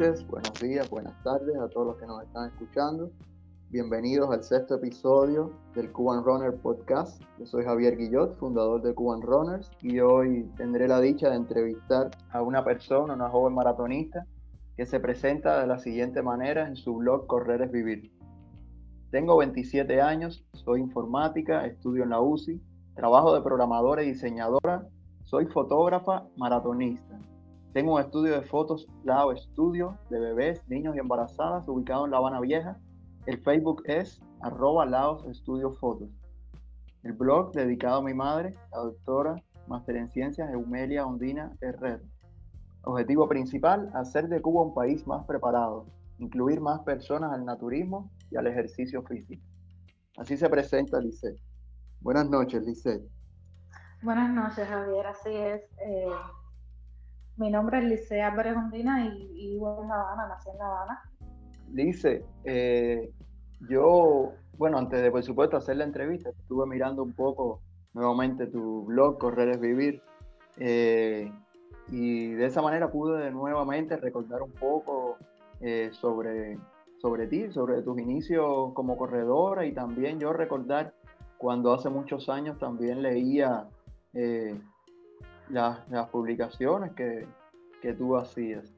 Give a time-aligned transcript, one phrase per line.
[0.00, 3.10] noches, buenos días, buenas tardes a todos los que nos están escuchando.
[3.68, 7.22] Bienvenidos al sexto episodio del Cuban Runner Podcast.
[7.38, 12.10] Yo soy Javier Guillot, fundador de Cuban Runners, y hoy tendré la dicha de entrevistar
[12.30, 14.24] a una persona, una joven maratonista,
[14.74, 18.10] que se presenta de la siguiente manera en su blog Correr es Vivir.
[19.10, 22.58] Tengo 27 años, soy informática, estudio en la UCI,
[22.94, 24.88] trabajo de programadora y diseñadora,
[25.24, 27.18] soy fotógrafa maratonista.
[27.72, 32.16] Tengo un estudio de fotos, Lao Estudio, de bebés, niños y embarazadas, ubicado en La
[32.16, 32.76] Habana Vieja.
[33.26, 36.10] El Facebook es arroba Laos Estudio Fotos.
[37.04, 39.36] El blog dedicado a mi madre, la doctora,
[39.68, 42.02] máster en ciencias, Eumelia Ondina Herrera.
[42.82, 45.86] Objetivo principal, hacer de Cuba un país más preparado,
[46.18, 49.44] incluir más personas al naturismo y al ejercicio físico.
[50.16, 51.38] Así se presenta Lisset.
[52.00, 53.00] Buenas noches, Lisset.
[54.02, 55.06] Buenas noches, Javier.
[55.06, 55.62] Así es.
[55.86, 56.08] Eh,
[57.40, 61.02] mi nombre es Lice Álvarez Ondina y, vivo en La Habana, nací en La Habana.
[61.72, 63.10] Lice, eh,
[63.68, 67.62] yo, bueno, antes de por supuesto hacer la entrevista, estuve mirando un poco
[67.94, 70.02] nuevamente tu blog, Correr es Vivir,
[70.58, 71.32] eh,
[71.90, 75.16] y de esa manera pude nuevamente recordar un poco
[75.62, 76.58] eh, sobre,
[77.00, 80.92] sobre ti, sobre tus inicios como corredora y también yo recordar
[81.38, 83.66] cuando hace muchos años también leía
[85.50, 87.26] las, publicaciones que,
[87.94, 88.72] tú hacías.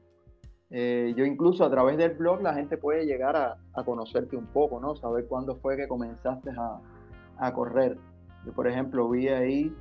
[0.69, 4.79] Eh, yo incluso a través del blog la gente puede llegar a, conocerte un poco,
[4.79, 4.95] ¿no?
[4.95, 6.51] Saber cuándo fue que comenzaste
[7.37, 7.97] a, correr.
[8.45, 9.75] Yo, por ejemplo, vi ahí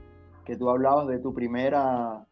[0.45, 2.27] que tú hablabas de tu primera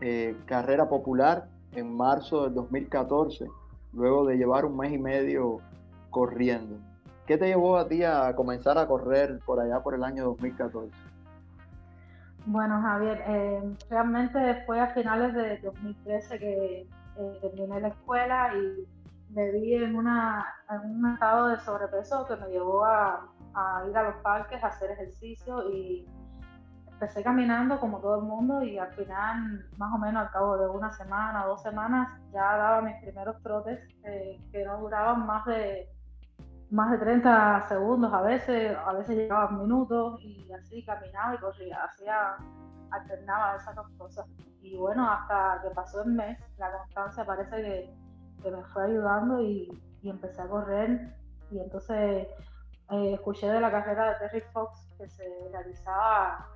[0.00, 3.46] eh, carrera popular en marzo del 2014,
[3.92, 5.58] luego de llevar un mes y medio
[6.10, 6.76] corriendo.
[7.26, 11.11] ¿Qué te llevó a ti a comenzar a correr por allá por el año 2014?
[12.44, 16.80] Bueno, Javier, eh, realmente fue a finales de 2013 que
[17.16, 18.88] eh, terminé la escuela y
[19.32, 23.28] me vi en, una, en un estado de sobrepeso que me llevó a,
[23.88, 26.06] ir a los parques a hacer ejercicio y
[26.88, 30.68] empecé caminando como todo el mundo y al final, más o menos al cabo de
[30.68, 35.88] una semana dos semanas, ya daba mis primeros trotes eh, que no duraban más de
[36.72, 41.84] más de 30 segundos a veces, a veces llegaba minutos y así caminaba y corría,
[41.84, 42.36] hacía,
[42.90, 44.26] alternaba esas dos cosas.
[44.62, 47.94] Y bueno, hasta que pasó el mes, la constancia parece
[48.42, 49.68] que, me fue ayudando y,
[50.02, 51.14] empecé a correr.
[51.50, 52.26] Y entonces
[52.90, 56.48] eh, escuché de la carrera de Terry Fox que se realizaba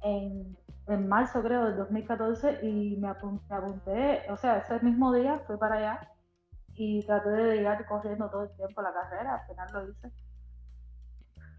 [0.00, 0.56] en,
[0.86, 5.38] en marzo, creo, del 2014 y me apunté, me apunté, o sea, ese mismo día
[5.46, 6.08] fui para allá
[6.78, 10.12] y traté de llegar corriendo todo el tiempo la carrera, al final lo hice.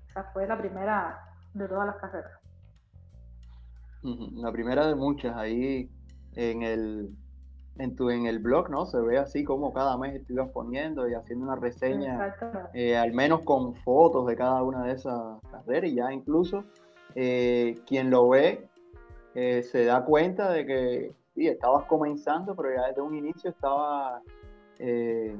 [0.07, 1.19] Esa fue la primera
[1.53, 2.31] de todas las carreras.
[4.02, 5.91] La primera de muchas, ahí
[6.35, 7.09] en el,
[7.78, 8.85] en, tu, en el blog, ¿no?
[8.85, 12.34] Se ve así como cada mes ibas poniendo y haciendo una reseña,
[12.74, 16.63] eh, al menos con fotos de cada una de esas carreras y ya incluso
[17.16, 18.69] eh, quien lo ve
[19.35, 24.22] eh, se da cuenta de que sí, estabas comenzando, pero ya desde un inicio estaba
[24.79, 25.38] eh,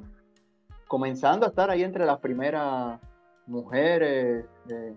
[0.88, 3.00] comenzando a estar ahí entre las primeras
[3.47, 4.94] mujeres eh,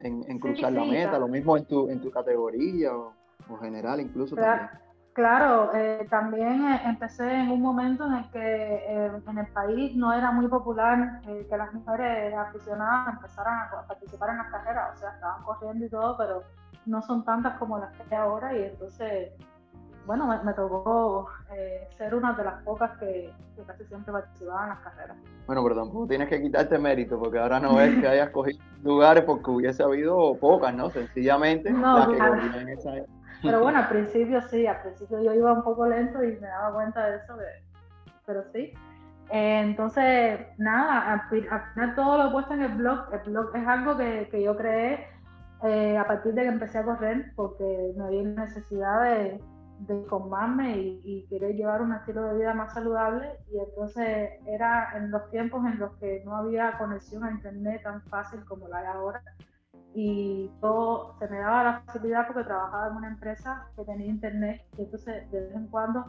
[0.00, 3.12] en, cruzar la meta, lo mismo en tu, en tu categoría o,
[3.60, 4.80] general incluso claro, también.
[5.12, 10.32] Claro, eh, también empecé en un momento en el que en el país no era
[10.32, 15.42] muy popular que las mujeres aficionadas empezaran a participar en las carreras, o sea, estaban
[15.42, 16.42] corriendo y todo, pero
[16.86, 19.32] no son tantas como las que hay ahora y entonces
[20.06, 23.32] bueno, me, tocó eh, ser una de las pocas que,
[23.66, 25.16] casi siempre participaba en las carreras.
[25.46, 29.24] Bueno, pero tampoco tienes que quitarte mérito, porque ahora no ves que hayas cogido lugares
[29.24, 30.90] porque hubiese habido pocas, ¿no?
[30.90, 32.92] Sencillamente las que en esa
[33.42, 36.74] Pero bueno, al principio sí, al principio yo iba un poco lento y me daba
[36.74, 37.34] cuenta de eso,
[38.24, 38.72] pero sí.
[39.30, 43.12] Eh, entonces, nada, al, final todo lo he puesto en el blog.
[43.12, 45.08] El blog es algo que, que yo creé
[45.64, 49.40] eh, a partir de que empecé a correr, porque me había necesidad de
[49.80, 53.38] de informarme y, querer llevar un estilo de vida más saludable.
[53.52, 58.02] Y entonces era en los tiempos en los que no había conexión a internet tan
[58.02, 59.22] fácil como la hay ahora.
[59.94, 64.62] Y todo se me daba la facilidad porque trabajaba en una empresa que tenía internet
[64.76, 66.04] y entonces de vez en cuando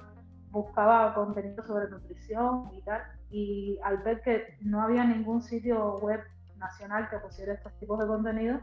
[0.52, 3.02] buscaba contenido sobre nutrición y tal.
[3.30, 6.22] Y al ver que no había ningún sitio web
[6.58, 8.60] nacional que pusiera estos tipos de contenido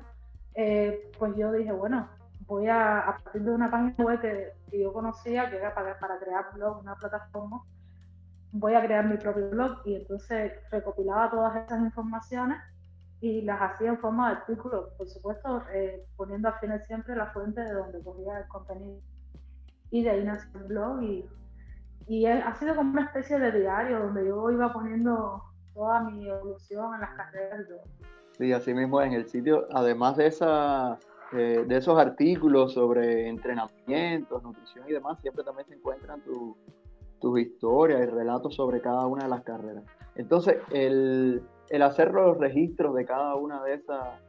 [0.54, 2.08] eh, pues yo dije bueno
[2.46, 6.18] voy a, a partir de una página web que, yo conocía, que era para, para
[6.18, 7.62] crear blog, una plataforma,
[8.52, 12.58] voy a crear mi propio blog y entonces recopilaba todas esas informaciones
[13.20, 17.26] y las hacía en forma de artículos, por supuesto, eh, poniendo al final siempre la
[17.32, 19.00] fuente de donde cogía el contenido.
[19.90, 21.28] Y de ahí nació el blog y,
[22.06, 25.42] y ha sido como una especie de diario donde yo iba poniendo
[25.72, 28.04] toda mi evolución en las carreras y.
[28.36, 30.98] Sí, así mismo en el sitio, además de, esa,
[31.36, 36.22] eh, de esos artículos sobre entrenamientos, nutrición y demás, siempre también se encuentran
[37.20, 39.84] tus historias y relatos sobre cada una de las carreras.
[40.14, 44.20] Entonces, el, el hacer los registros de cada una de esas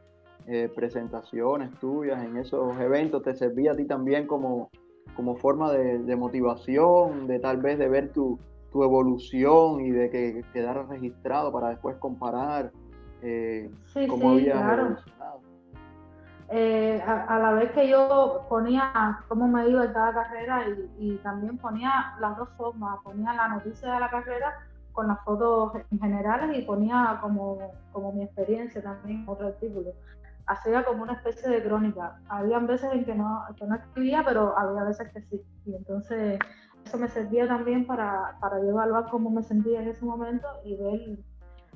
[0.48, 4.70] eh, presentaciones tuyas en esos eventos te servía a ti también como,
[5.16, 8.38] como forma de, motivación, de tal vez de ver tu,
[8.70, 12.70] tu evolución y de que quedara registrado para después comparar
[13.22, 13.70] eh,
[14.08, 14.96] cómo sí, claro.
[16.48, 20.64] Eh, a, la vez que yo ponía cómo me iba en cada carrera
[20.98, 24.54] y, también ponía las dos formas, ponía la noticia de la carrera
[24.92, 27.58] con las fotos en generales y ponía como,
[27.92, 29.92] como mi experiencia también otro artículo
[30.46, 32.18] hacía como una especie de crónica.
[32.28, 35.42] Había veces en que no, que no escribía, pero había veces que sí.
[35.64, 36.38] Y entonces
[36.84, 40.76] eso me servía también para, para yo evaluar cómo me sentía en ese momento y
[40.76, 41.18] ver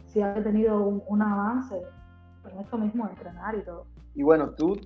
[0.07, 1.83] si había tenido un, avance
[2.51, 3.87] en esto mismo, entrenar y todo.
[4.15, 4.77] Y bueno, tú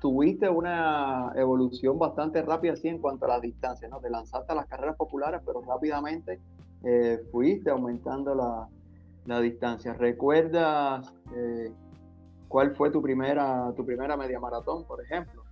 [0.00, 4.00] tuviste una evolución bastante rápida así en cuanto a las distancias, ¿no?
[4.00, 6.40] Te lanzaste a las carreras populares, pero rápidamente
[6.82, 8.68] eh, fuiste aumentando la,
[9.26, 9.94] la distancia.
[9.94, 11.72] ¿Recuerdas eh,
[12.52, 15.42] ¿Cuál fue tu primera, tu primera media maratón, por ejemplo?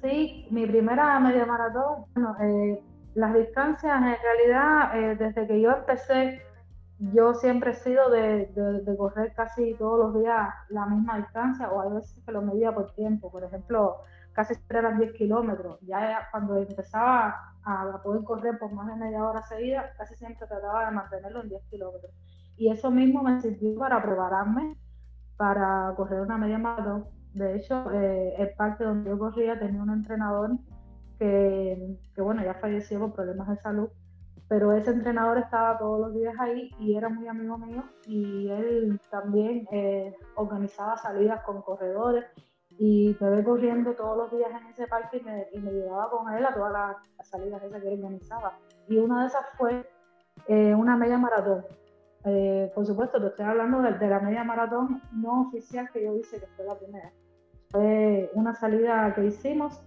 [0.00, 2.80] Sí, mi primera media maratón, bueno, eh,
[3.14, 6.40] las distancias en realidad, desde que yo empecé,
[7.00, 8.50] yo siempre he sido de,
[8.96, 12.92] correr casi todos los días la misma distancia, o a veces que lo medía por
[12.92, 13.96] tiempo, por ejemplo,
[14.32, 15.78] casi eran 10 kilómetros.
[15.82, 20.86] Ya cuando empezaba a poder correr por más de media hora seguida, casi siempre trataba
[20.86, 22.12] de mantenerlo en 10 kilómetros.
[22.56, 24.76] Y eso mismo me sirvió para prepararme
[25.36, 27.06] para correr una media maratón.
[27.32, 30.50] De hecho, eh, el parque donde yo corría tenía un entrenador
[31.18, 33.88] que, bueno, ya falleció por problemas de salud,
[34.48, 39.00] pero ese entrenador estaba todos los días ahí y era muy amigo mío y él
[39.10, 42.24] también eh, organizaba salidas con corredores
[42.80, 46.10] y me ve corriendo todos los días en ese parque y me, y me llevaba
[46.10, 48.58] con él a todas las, salidas esas que él organizaba.
[48.88, 49.86] Y una de esas fue
[50.48, 51.64] eh, una media maratón.
[52.24, 56.40] Eh, por supuesto, te estoy hablando de, la media maratón no oficial que yo hice,
[56.40, 57.12] que fue la primera.
[57.68, 59.82] Fue una salida que hicimos,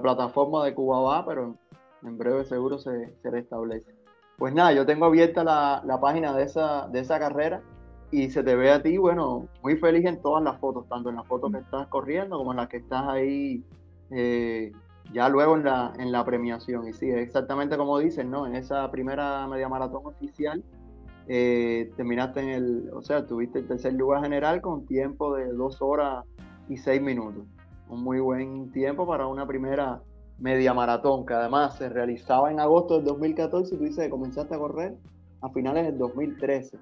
[0.00, 1.56] plataforma de Cubaba, pero
[2.02, 3.94] en, breve seguro se, se, restablece.
[4.38, 7.62] Pues nada, yo tengo abierta la, página de esa, de esa carrera
[8.10, 11.16] y se te ve a ti, bueno, muy feliz en todas las fotos, tanto en
[11.16, 13.62] las fotos que estás corriendo como en las que estás ahí
[14.10, 14.72] eh,
[15.12, 16.88] ya luego en la, en la premiación.
[16.88, 18.46] Y sí, exactamente como dicen, ¿no?
[18.46, 20.62] En esa primera media maratón oficial,
[21.26, 25.82] eh, terminaste en el, o sea, tuviste el tercer lugar general con tiempo de dos
[25.82, 26.24] horas
[26.68, 27.44] y seis minutos.
[27.88, 30.02] Un muy buen tiempo para una primera
[30.38, 34.54] media maratón, que además se realizaba en agosto del 2014 y tú dices que comenzaste
[34.54, 34.94] a correr
[35.40, 36.78] a finales del 2013.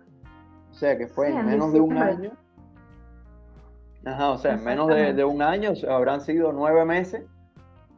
[0.77, 2.33] O sea que fue en menos de un año.
[4.05, 7.25] Ajá, o sea, en menos de, un año habrán sido nueve meses.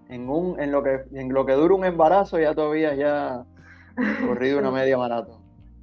[0.09, 3.45] En, un, en, lo que, en lo que dura un embarazo ya todavía ya
[4.25, 5.41] corrido una media maratón.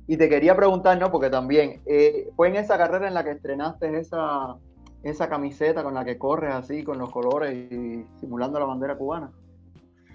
[0.07, 1.11] Y te quería preguntar, ¿no?
[1.11, 4.55] Porque también eh, fue en esa carrera en la que estrenaste esa,
[5.03, 9.31] esa camiseta con la que corres así, con los colores y simulando la bandera cubana.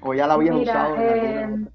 [0.01, 0.97] ¿O ya la habías usado?
[0.97, 1.69] En eh,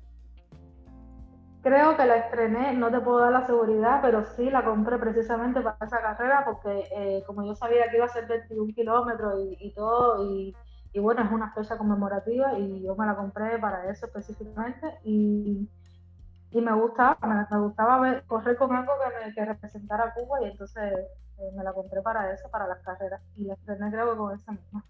[1.66, 5.62] creo que la estrené, no te puedo dar la seguridad, pero sí la compré precisamente
[5.62, 9.58] para esa carrera porque eh, como yo sabía que iba a ser 21 kilómetros y,
[9.60, 10.56] y, todo, y,
[11.00, 15.68] bueno, es una fecha conmemorativa y yo me la compré para eso específicamente y
[16.52, 20.94] me gustaba, me, gustaba ver, correr con algo que, me, que representara Cuba y entonces
[21.40, 24.36] eh, me la compré para eso, para las carreras y la estrené creo que con
[24.36, 24.86] esa misma.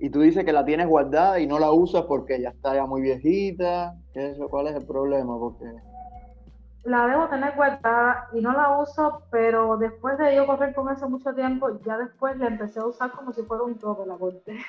[0.00, 2.86] Y tú dices que la tienes guardada y no la usas porque ya está ya
[2.86, 5.38] muy viejita, eso, ¿cuál es el problema?
[5.38, 5.66] Porque
[6.84, 11.08] la debo tener guardada y no la uso, pero después de yo correr con eso
[11.08, 14.58] mucho tiempo, ya después la empecé a usar como si fuera un tope, la corté.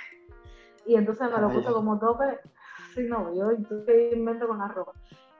[0.83, 2.39] Y entonces me lo puse como tope.
[2.95, 4.93] Sí, no, yo invento con la ropa.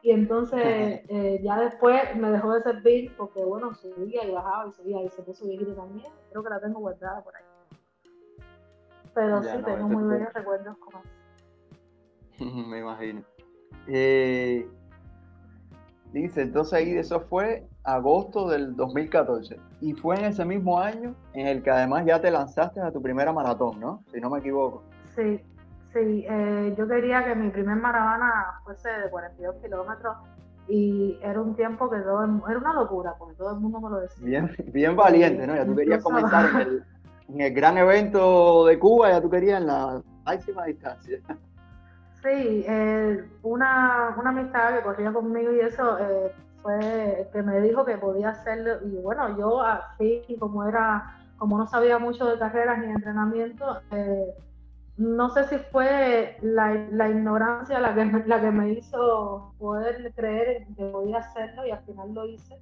[0.04, 0.62] Y entonces
[1.10, 5.10] eh, ya después me dejó de servir porque, bueno, subía y bajaba y subía y
[5.10, 6.14] se puso viejito también.
[6.30, 7.44] Creo que la tengo guardada por ahí.
[9.14, 11.02] Pero sí, tengo muy buenos recuerdos con
[12.40, 12.68] eso.
[12.68, 13.22] me imagino.
[13.88, 14.68] Eh,
[16.14, 19.60] dice, entonces ahí eso fue agosto del 2014.
[19.82, 23.02] Y fue en ese mismo año en el que además ya te lanzaste a tu
[23.02, 24.04] primera maratón, ¿no?
[24.12, 24.84] Si no me equivoco.
[25.16, 25.42] Sí,
[25.94, 30.16] Sí, eh, yo quería que mi primer maratona fuese de 42 kilómetros
[30.70, 34.00] y era un tiempo que todo era una locura, porque todo el mundo me lo
[34.00, 34.26] decía.
[34.26, 35.56] Bien, bien valiente, ¿no?
[35.56, 36.84] Ya tú querías comenzar en el,
[37.34, 41.20] en el, gran evento de Cuba, ya tú querías en la máxima distancia.
[42.22, 47.84] Sí, eh, una, una amistad que corría conmigo y eso eh, fue que me dijo
[47.84, 52.80] que podía hacerlo y bueno, yo así como era, como no sabía mucho de carreras
[52.80, 54.36] ni de entrenamiento, eh,
[54.98, 60.86] no sé si fue la, ignorancia la que, la que me hizo poder creer que
[60.86, 62.60] podía hacerlo y al final lo hice,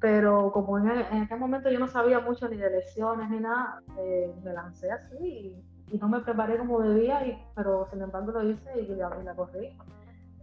[0.00, 4.34] pero como en, aquel momento yo no sabía mucho ni de lesiones ni nada, eh,
[4.42, 8.80] me lancé así y, no me preparé como debía, y, pero sin embargo lo hice
[8.80, 9.78] y, la, corrí.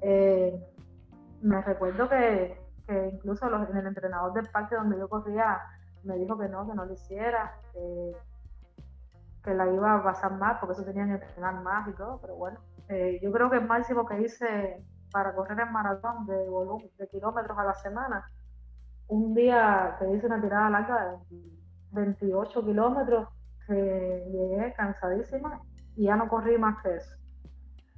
[0.02, 0.64] Eh,
[1.42, 2.58] me recuerdo que,
[3.12, 5.60] incluso en el entrenador del parque donde yo corría
[6.04, 7.54] me dijo que no, que no lo hiciera
[9.44, 12.36] que la iba a pasar más, porque eso tenía que entrenar más y todo, pero
[12.36, 16.38] bueno, eh, yo creo que el máximo que hice para correr el maratón de
[16.98, 18.30] de kilómetros a la semana,
[19.12, 21.46] un día que hice una tirada larga de
[21.92, 23.28] 28 kilómetros,
[23.68, 25.62] que llegué cansadísima
[25.98, 27.12] y ya no corrí más que eso.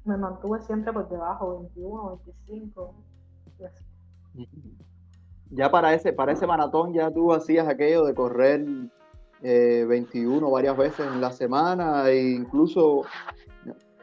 [0.06, 2.96] Me mantuve siempre por debajo, 21, 25
[3.60, 3.86] y así.
[5.52, 8.66] Ya para ese, para ese maratón ya tú hacías aquello de correr
[9.42, 13.04] 21 eh, varias veces en la semana e incluso,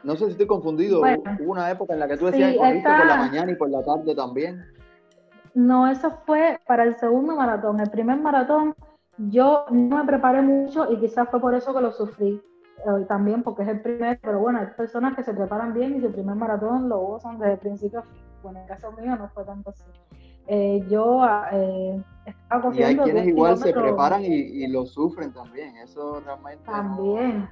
[0.03, 2.89] no sé si estoy confundido, hubo una época en la que tú decías que corriste
[2.89, 4.63] por la mañana y por la tarde también.
[5.53, 7.79] No, eso fue para el segundo maratón.
[7.79, 8.75] El primer maratón
[9.17, 12.41] yo no me preparé mucho y quizás fue por eso que lo sufrí.
[12.77, 16.01] Eh, también porque es el primer, pero bueno, hay personas que se preparan bien y
[16.01, 18.03] su primer maratón lo gozan desde el principio
[18.41, 19.83] Bueno, en el caso mío no fue tanto así.
[20.47, 22.89] Eh, yo eh, estaba corriendo.
[22.89, 26.63] Y hay quienes igual se preparan y, lo sufren también, eso realmente.
[26.65, 27.47] También.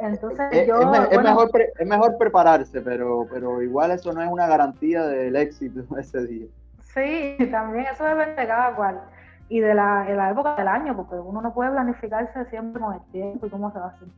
[0.00, 0.80] Entonces es, yo.
[0.80, 5.84] Es, mejor, es mejor prepararse, pero, pero igual eso no es una garantía del éxito
[5.98, 6.46] ese día.
[6.94, 9.00] Sí, también eso depende de cada cual.
[9.48, 12.94] Y de la, de la época del año, porque uno no puede planificarse siempre con
[12.94, 14.08] el tiempo y cómo se va a hacer.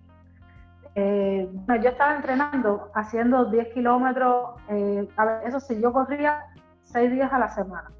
[0.94, 4.60] Eh, bueno, yo estaba entrenando, haciendo 10 kilómetros.
[4.68, 6.44] Eh, a ver, eso sí, yo corría
[6.82, 7.90] seis días a la semana.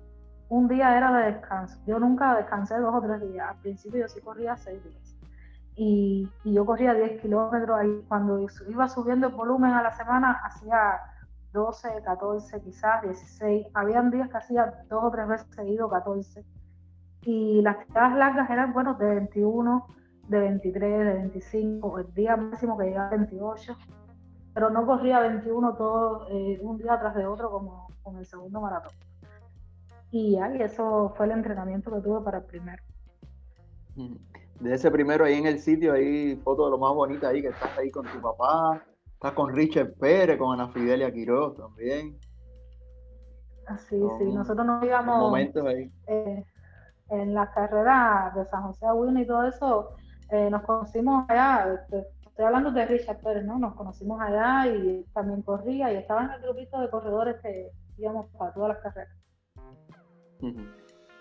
[0.49, 1.79] Un día era de descanso.
[1.87, 3.49] Yo nunca descansé dos o tres días.
[3.49, 5.17] Al principio yo sí corría seis días.
[5.75, 8.05] Y, yo corría 10 kilómetros ahí.
[8.09, 11.01] Cuando iba subiendo el volumen a la semana, hacía
[11.53, 13.67] 12, 14, quizás 16.
[13.75, 16.45] Habían días que hacía dos o tres veces seguido 14.
[17.23, 19.87] Y las tiradas largas eran, bueno, de 21,
[20.29, 21.99] de 23, de 25.
[21.99, 23.77] El día máximo que llegaba a 28
[24.55, 28.61] pero no corría 21 todo eh, un día tras de otro como con el segundo
[28.61, 28.93] maratón.
[30.11, 32.83] Y ya, eso fue el entrenamiento que tuve para el primero.
[34.61, 37.49] De ese primero ahí en el sitio, ahí foto de lo más bonita ahí, que
[37.49, 38.85] estás ahí con tu papá,
[39.23, 42.19] estás con Richard Pérez, con Ana Fidelia Quiroz también.
[43.69, 45.89] Así, sí, nosotros nos íbamos momentos ahí.
[46.09, 46.45] Eh,
[47.09, 49.91] en la carrera de San José Aguino y todo eso,
[50.29, 53.61] eh, nos conocimos allá, este, estoy hablando de Richard Pérez, ¿no?
[53.61, 58.27] Nos conocimos allá y también corría y estaba en el grupito de corredores que íbamos
[58.37, 59.17] para todas las carreras.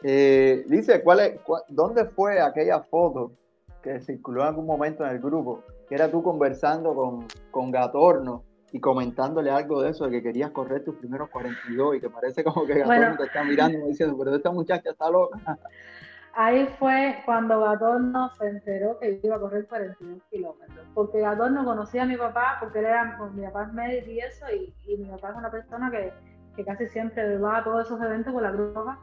[0.01, 1.39] Eh, dice, ¿cuál es,
[1.70, 3.34] ¿dónde fue aquella foto
[3.84, 8.46] que circuló en algún momento en el grupo, que era tú conversando con, con Gatorno
[8.72, 12.46] y comentándole algo de eso, de que querías correr tus primeros 42 y que parece
[12.46, 15.38] como que Gatorno te está mirando y diciendo, pero esta muchacha está loca.
[16.34, 22.04] Ahí fue cuando Gatorno se enteró que iba a correr 42 kilómetros, porque Gatorno conocía
[22.04, 24.96] a mi papá, porque él era, pues, mi papá es médico y eso, y, y
[24.96, 26.14] mi papá es una persona que,
[26.56, 28.98] que casi siempre va a todos esos eventos con la Roja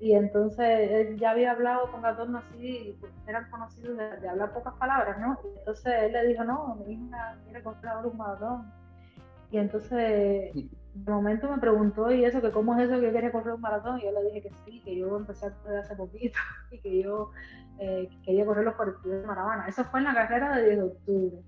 [0.00, 4.72] y entonces él ya había hablado con Gatorno así, pues, eran conocidos de, hablar pocas
[4.74, 5.38] palabras, ¿no?
[5.44, 8.72] Y entonces él le dijo, no, mi hija quiere comprar un maratón.
[9.50, 10.52] Y entonces
[10.94, 12.40] de momento me preguntó, ¿y eso?
[12.40, 13.98] que ¿Cómo es eso que quiere correr un maratón?
[13.98, 16.38] Y yo le dije que sí, que yo empecé a correr hace poquito
[16.70, 17.30] y que yo
[17.78, 19.66] eh, quería correr los 42 de Maravana.
[19.68, 21.42] Eso fue en la carrera de 10 de octubre.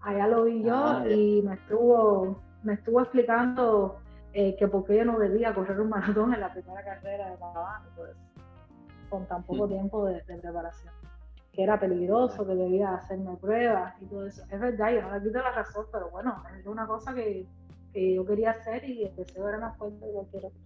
[0.00, 4.00] Allá lo vi yo ah, y me estuvo, me estuvo explicando
[4.38, 7.88] eh, que porque yo no debía correr un maratón en la primera carrera de Maravana,
[7.96, 8.10] pues,
[9.08, 10.92] con tan poco tiempo de, preparación.
[11.52, 14.42] Que era peligroso, que debía hacerme pruebas y todo eso.
[14.50, 17.46] Es verdad, yo no le quito la razón, pero bueno, es una cosa que,
[17.94, 20.60] que yo quería hacer y el deseo era más fuerte de cualquier otro.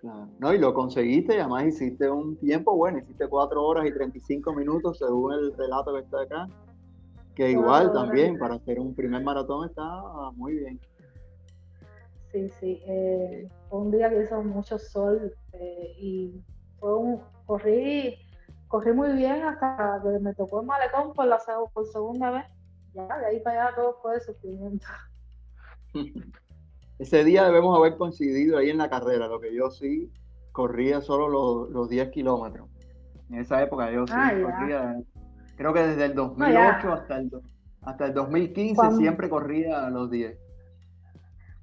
[0.00, 0.28] Claro.
[0.38, 4.54] No, y lo conseguiste y además hiciste un tiempo bueno, hiciste 4 horas y 35
[4.54, 6.48] minutos según el relato que está acá,
[7.34, 9.84] que igual también para hacer un primer maratón está
[10.34, 10.80] muy bien.
[12.32, 12.82] Sí, sí.
[12.86, 16.44] Eh, fue un día que hizo mucho sol eh, y
[16.78, 18.16] fue un, corrí,
[18.68, 21.38] corrí muy bien hasta que me tocó el malecón por, la,
[21.72, 22.44] por segunda vez.
[22.94, 24.86] Ya, de ahí para allá todo fue de sufrimiento.
[26.98, 30.10] Ese día debemos haber coincidido ahí en la carrera, lo que yo sí
[30.52, 32.68] corría solo los, los 10 kilómetros.
[33.30, 34.96] En esa época yo sí ah, corría,
[35.56, 37.30] creo que desde el 2008 hasta, el,
[37.82, 40.47] hasta el 2015 siempre corría los 10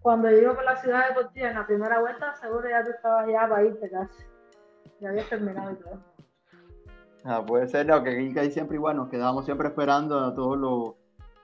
[0.05, 3.27] cuando yo iba por la ciudad deportiva en la primera vuelta, seguro ya tú estabas
[3.27, 4.23] ya para irte casi.
[4.99, 5.99] Ya habías terminado y todo.
[7.23, 10.95] Ah, puede ser, no, que ahí siempre igual nos quedábamos siempre esperando a todos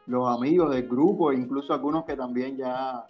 [0.06, 3.08] los, amigos del grupo, incluso algunos que también ya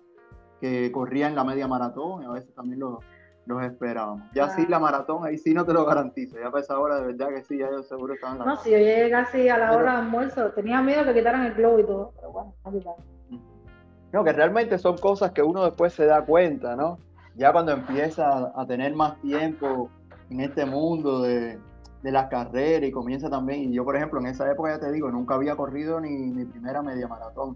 [0.61, 3.03] que corrían la media maratón, y a veces también los,
[3.45, 4.23] los esperábamos.
[4.33, 6.39] Ya sí, la maratón, ahí sí no te lo garantizo.
[6.39, 8.71] Ya para esa hora, de verdad que sí, ya yo seguro estaban la No, si
[8.71, 11.83] yo llegué casi a la hora de almuerzo, tenía miedo que quitaran el globo y
[11.83, 13.20] todo, pero bueno, no quitaron.
[14.11, 16.99] No, que realmente son cosas que uno después se da cuenta, ¿no?
[17.35, 19.89] Ya cuando empieza a tener más tiempo
[20.29, 21.59] en este mundo de,
[22.03, 25.11] las carreras y comienza también, y yo por ejemplo en esa época ya te digo,
[25.11, 27.55] nunca había corrido ni mi primera media maratón,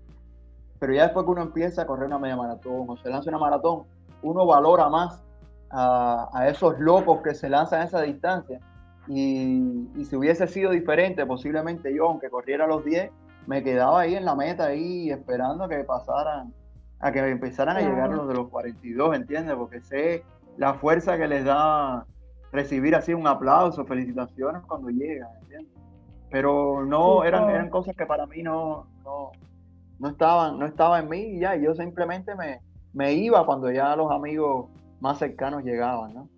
[0.79, 3.39] pero ya después que uno empieza a correr una media maratón o se lanza una
[3.39, 3.83] maratón,
[4.21, 5.23] uno valora más
[5.71, 8.59] a, esos locos que se lanzan a esa distancia.
[9.07, 13.11] Y, y, si hubiese sido diferente, posiblemente yo, aunque corriera los 10,
[13.47, 16.53] me quedaba ahí en la meta, ahí esperando a que pasaran,
[16.99, 19.55] a que empezaran a llegar los de los 42, ¿entiendes?
[19.55, 20.23] Porque sé
[20.57, 22.05] la fuerza que les da
[22.51, 25.73] recibir así un aplauso, felicitaciones cuando llegan, ¿entiendes?
[26.31, 31.19] Pero no, eran, eran cosas que para mí no, no, estaban, no estaba en mí
[31.19, 32.61] y ya, yo simplemente me,
[32.93, 36.29] me iba cuando ya los amigos más cercanos llegaban, ¿no?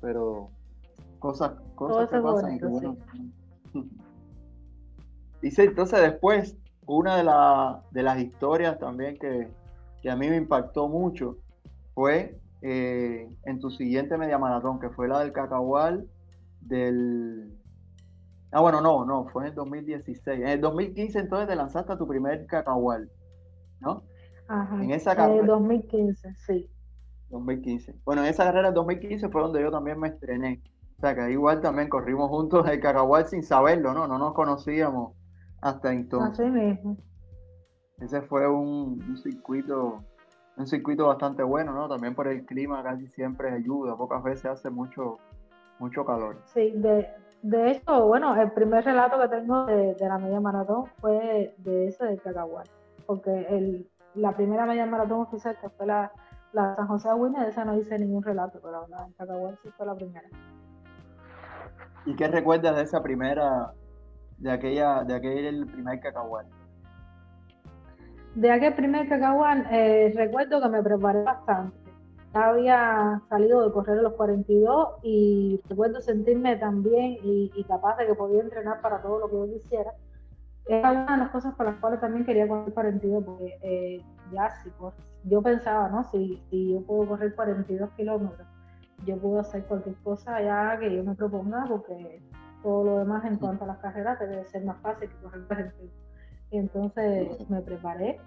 [0.00, 0.48] Pero
[1.18, 2.96] cosas, cosas que pasan y que bueno.
[5.40, 9.48] Dice entonces después, una de, las historias también que,
[10.08, 11.36] a mí me impactó mucho
[11.94, 16.08] fue eh, en tu siguiente media maratón, que fue la del Cacahual
[16.60, 17.54] del...
[18.50, 20.40] Ah, bueno, no, no, fue en el 2016.
[20.40, 23.10] En el 2015 entonces te lanzaste a tu primer Cacahual,
[23.80, 24.02] ¿no?
[24.48, 24.82] Ajá.
[24.82, 25.40] En esa carrera.
[25.40, 26.70] En 2015, sí.
[27.28, 27.94] 2015.
[28.06, 30.62] Bueno, en esa carrera del 2015 fue donde yo también me estrené.
[30.96, 34.08] O sea, que igual también corrimos juntos el Cacahual sin saberlo, ¿no?
[34.08, 35.12] No nos conocíamos
[35.60, 36.40] hasta entonces.
[36.40, 36.96] Así mismo.
[38.00, 40.04] Ese fue un, circuito
[40.56, 41.88] un circuito bastante bueno, ¿no?
[41.88, 45.18] También por el clima casi siempre ayuda, pocas veces hace mucho
[45.78, 46.36] mucho calor.
[46.46, 47.08] Sí, de,
[47.42, 52.04] de hecho, bueno, el primer relato que tengo de, la media maratón fue de ese
[52.04, 52.68] de Cacahual,
[53.06, 56.10] porque el, la primera media maratón oficial que fue la,
[56.52, 59.70] la San José de de esa no hice ningún relato, pero la de Cacahual sí
[59.76, 60.28] fue la primera.
[62.06, 63.72] ¿Y qué recuerdas de esa primera
[64.38, 66.46] de aquella, de aquel primer cacahual?
[68.34, 71.76] De aquel primer cacahual, eh, recuerdo que me preparé bastante.
[72.34, 77.96] Ya había salido de correr a los 42 y recuerdo sentirme también y, y, capaz
[77.96, 79.92] de que podía entrenar para todo lo que yo quisiera.
[80.66, 84.50] Era una de las cosas por las cuales también quería correr 42, porque eh, ya
[84.62, 86.04] sí, pues, yo pensaba, ¿no?
[86.04, 88.46] Si, si yo puedo correr 42 kilómetros,
[89.06, 92.20] yo puedo hacer cualquier cosa allá que yo me proponga, porque
[92.62, 95.72] todo lo demás en cuanto a las carreras debe ser más fácil que correr
[96.50, 98.20] Y entonces me preparé,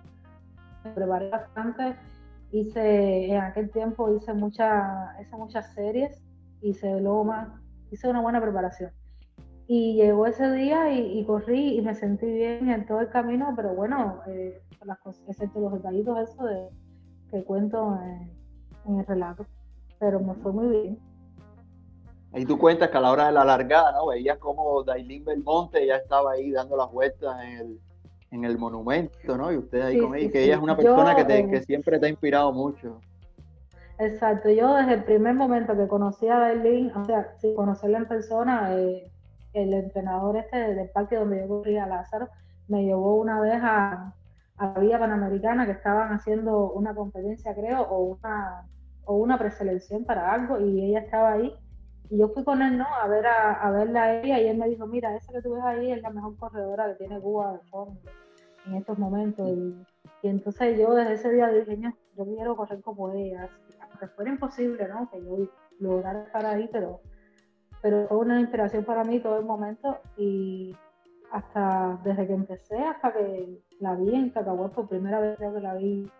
[0.84, 1.96] me preparé bastante,
[2.52, 6.22] hice, en aquel tiempo hice, mucha, hice muchas series,
[6.62, 7.50] hice más,
[7.91, 8.91] hice una buena preparación.
[9.67, 13.74] Y llegó ese día y, corrí y me sentí bien en todo el camino, pero
[13.74, 16.70] bueno, eh, las cosas, excepto los detallitos eso de,
[17.30, 17.98] que cuento
[18.86, 19.46] en, el relato,
[20.00, 21.00] pero me fue muy bien.
[22.34, 24.08] Ahí tú cuentas que a la hora de la largada, ¿no?
[24.08, 27.80] Veías como Dailin Belmonte ya estaba ahí dando las vueltas en el,
[28.32, 29.52] en el monumento, ¿no?
[29.52, 32.06] Y usted ahí con ella, que ella es una persona que, te, que siempre te
[32.06, 33.02] ha inspirado mucho.
[34.00, 38.08] Exacto, yo desde el primer momento que conocí a Dailin, o sea, sin conocerla en
[38.08, 39.12] persona, eh,
[39.54, 42.30] el entrenador este del parque donde yo corría, Lázaro,
[42.67, 44.13] me llevó una vez a,
[44.58, 48.63] a la Vía Panamericana que estaban haciendo una competencia, creo, o una,
[49.04, 51.54] o una preselección para algo, y ella estaba ahí.
[52.12, 52.86] Y yo fui con él, ¿no?
[52.86, 55.63] A ver a, verla a ella, y él me dijo, mira, esa que tú ves
[55.63, 58.00] ahí es la mejor corredora que tiene Cuba de fondo
[58.67, 59.50] en estos momentos.
[59.50, 59.76] Y,
[60.24, 63.50] entonces yo desde ese día dije, yo quiero correr como ella,
[63.82, 65.10] aunque fuera imposible, ¿no?
[65.10, 65.47] Que yo
[65.80, 67.02] lograra estar ahí, pero
[67.82, 70.76] pero fue una inspiración para mí todo el momento y
[71.32, 75.62] hasta desde que empecé hasta que la vi en Cacahuete por primera vez creo que
[75.62, 76.12] la vi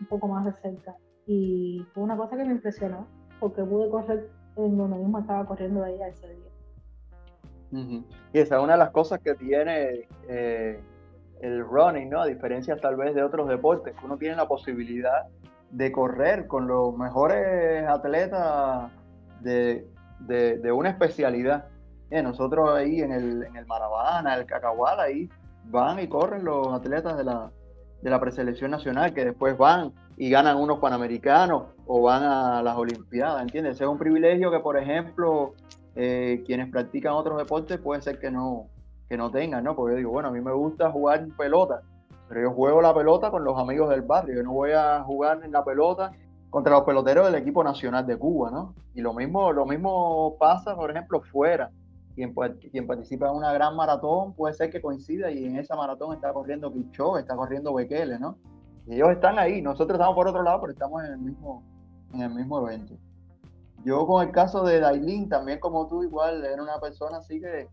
[0.00, 3.06] un poco más de cerca y fue una cosa que me impresionó
[3.38, 4.30] porque pude correr
[4.66, 6.50] en donde mismo estaba corriendo ella ese día.
[8.32, 10.80] Y esa es una de las cosas que tiene eh,
[11.40, 12.22] el running, ¿no?
[12.22, 15.26] A diferencia tal vez de otros deportes, que uno tiene la posibilidad
[15.70, 18.90] de correr con los mejores atletas
[19.40, 19.86] de,
[20.18, 21.68] de, una especialidad.
[22.10, 25.28] nosotros ahí en el, en el Maravana, el Cacahual, ahí
[25.66, 27.52] van y corren los atletas de la,
[28.02, 32.76] de la preselección nacional que después van y ganan unos panamericanos o van a las
[32.76, 33.80] Olimpiadas, ¿entiendes?
[33.80, 35.54] es un privilegio que, por ejemplo,
[35.96, 38.66] eh, quienes practican otros deportes puede ser que no,
[39.08, 39.74] que no tengan, ¿no?
[39.74, 41.82] Porque yo digo, bueno, a mí me gusta jugar pelota,
[42.28, 45.40] pero yo juego la pelota con los amigos del barrio, yo no voy a jugar
[45.44, 46.12] en la pelota
[46.48, 48.74] contra los peloteros del equipo nacional de Cuba, ¿no?
[48.94, 51.70] Y lo mismo, lo mismo pasa, por ejemplo, fuera.
[52.14, 52.34] Quien,
[52.86, 56.72] participa en una gran maratón puede ser que coincida y en esa maratón está corriendo
[56.72, 58.36] Kicho, está corriendo Bekele, ¿no?
[58.86, 61.62] Y ellos están ahí, nosotros estamos por otro lado, pero estamos en el mismo,
[62.12, 62.94] en el mismo evento.
[63.84, 67.68] Yo con el caso de Dailin, también como tú, igual era una persona así que,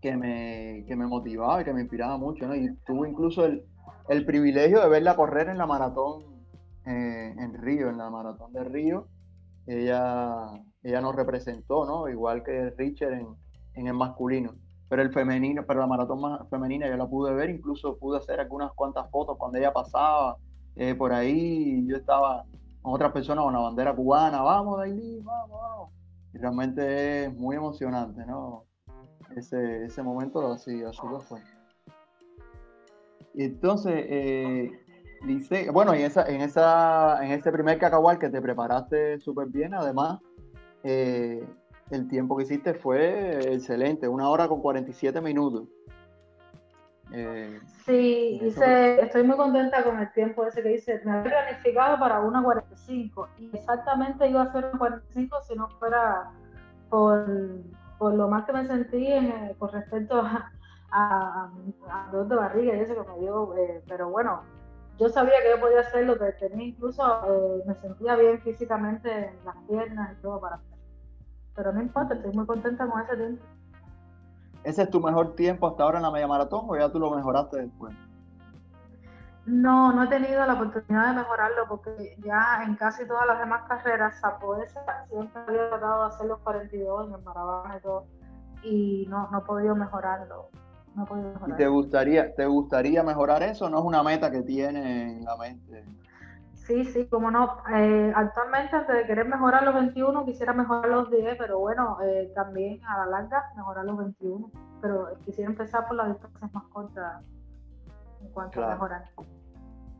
[0.00, 2.56] que, me, que me motivaba y que me inspiraba mucho, ¿no?
[2.56, 3.64] Y tuve incluso el,
[4.08, 6.24] el privilegio de verla correr en la maratón
[6.86, 9.06] eh, en Río, en la maratón de Río,
[9.66, 10.46] ella,
[10.82, 12.08] ella nos representó, ¿no?
[12.08, 13.28] Igual que Richard en,
[13.74, 14.54] en el masculino.
[14.88, 18.40] Pero el femenino, pero la maratón más femenina yo la pude ver, incluso pude hacer
[18.40, 20.36] algunas cuantas fotos cuando ella pasaba
[20.74, 21.86] eh, por ahí.
[21.86, 22.44] Yo estaba
[22.82, 25.90] con otras personas con la bandera cubana, vamos Daily, vamos, vamos.
[26.32, 28.64] Y realmente es muy emocionante, ¿no?
[29.36, 31.40] Ese, ese momento así, así lo fue.
[33.34, 34.72] Y entonces, eh,
[35.22, 39.74] Dice, bueno, y esa, en, esa, en ese primer cacahual que te preparaste súper bien,
[39.74, 40.18] además,
[40.82, 41.46] eh,
[41.90, 45.68] el tiempo que hiciste fue excelente, una hora con 47 minutos.
[47.12, 51.00] Eh, sí, hice, estoy muy contenta con el tiempo ese que hice.
[51.04, 56.30] Me había planificado para 1.45 y exactamente iba a ser 1.45 si no fuera
[56.88, 57.28] por,
[58.00, 60.50] lo más que me sentí en, con respecto a,
[60.92, 61.50] a,
[61.90, 64.42] a, de barriga y eso que me dio, eh, pero bueno,
[65.00, 69.28] yo sabía que yo podía hacer lo que tenía, incluso eh, me sentía bien físicamente
[69.28, 70.78] en las piernas y todo para hacer.
[71.56, 73.44] Pero no importa, estoy muy contenta con ese tiempo.
[74.62, 77.10] ¿Ese es tu mejor tiempo hasta ahora en la media maratón o ya tú lo
[77.10, 77.94] mejoraste después?
[79.46, 83.62] No, no he tenido la oportunidad de mejorarlo porque ya en casi todas las demás
[83.66, 88.06] carreras, por esa siempre había tratado de hacer los 42 en el Maravana y todo,
[88.62, 90.50] y no, no he podido mejorarlo.
[91.46, 93.70] ¿Y te gustaría, te gustaría mejorar eso?
[93.70, 95.84] ¿No es una meta que tiene en la mente?
[96.54, 97.58] Sí, sí, como no.
[97.74, 102.30] Eh, actualmente, antes de querer mejorar los 21, quisiera mejorar los 10, pero bueno, eh,
[102.34, 104.50] también a la larga mejorar los 21.
[104.80, 107.22] Pero quisiera empezar por las distancias más cortas
[108.20, 109.04] en cuanto a mejorar.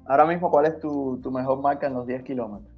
[0.07, 2.72] Ahora mismo, ¿cuál es tu, tu mejor marca en los 10 kilómetros?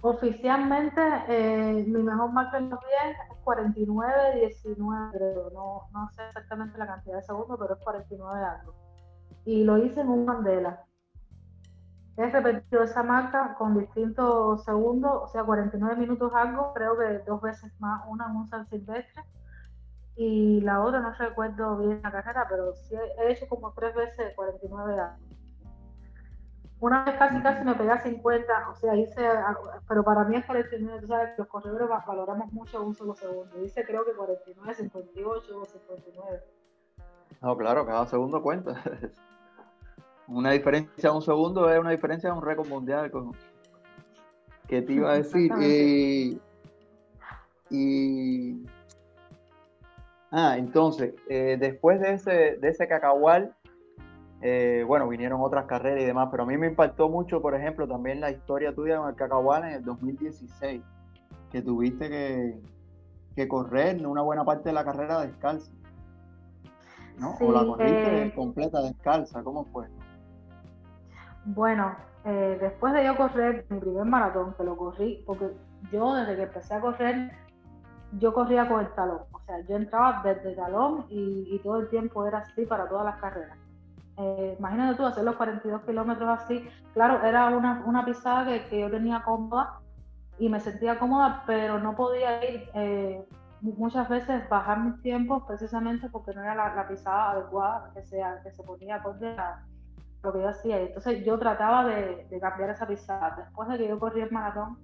[0.00, 5.18] Oficialmente, eh, mi mejor marca en los 10 es 49, 19,
[5.52, 8.74] No, no sé exactamente la cantidad de segundos, pero es 49 algo.
[9.44, 10.84] Y lo hice en un Mandela.
[12.16, 17.40] He repetido esa marca con distintos segundos, o sea, 49 minutos algo, creo que dos
[17.42, 19.24] veces más, una en un San Silvestre
[20.16, 24.32] y la otra no recuerdo bien la carrera, pero sí he hecho como tres veces
[24.36, 25.16] 49 algo.
[26.84, 29.26] Una vez casi casi me pegué a 50, o sea, hice,
[29.88, 33.56] pero para mí es 49, tú sabes, los corredores valoramos mucho un solo segundo.
[33.56, 36.42] Dice creo que 49, 58 o 59.
[37.40, 38.82] No, claro, cada segundo cuenta.
[40.28, 43.10] Una diferencia de un segundo es una diferencia de un récord mundial.
[44.68, 45.50] ¿Qué te iba a decir?
[47.70, 48.66] y
[50.30, 53.54] Ah, entonces, eh, después de ese, de ese cacahual,
[54.46, 57.88] eh, bueno, vinieron otras carreras y demás, pero a mí me impactó mucho, por ejemplo,
[57.88, 60.82] también la historia tuya con el cacahual en el 2016,
[61.50, 62.60] que tuviste que,
[63.34, 65.72] que correr una buena parte de la carrera descalza.
[67.18, 67.38] ¿no?
[67.40, 69.86] o la corriste eh, completa descalza, ¿cómo fue?
[71.46, 75.52] Bueno, eh, después de yo correr mi primer maratón, que lo corrí, porque
[75.90, 77.30] yo desde que empecé a correr,
[78.18, 81.88] yo corría con el talón, o sea, yo entraba desde el talón y, todo el
[81.88, 83.56] tiempo era así para todas las carreras.
[84.16, 88.80] Eh, imagínate tú hacer los 42 kilómetros así, claro, era una, una pisada que, que,
[88.80, 89.80] yo tenía cómoda
[90.38, 93.26] y me sentía cómoda, pero no podía ir eh,
[93.60, 98.50] muchas veces bajar mis tiempos precisamente porque no era la, pisada adecuada que, sea, que
[98.50, 99.64] se ponía acorde a
[100.22, 100.80] lo que yo hacía.
[100.80, 103.34] Entonces yo trataba de, cambiar esa pisada.
[103.36, 104.78] Después de que yo corrí el maratón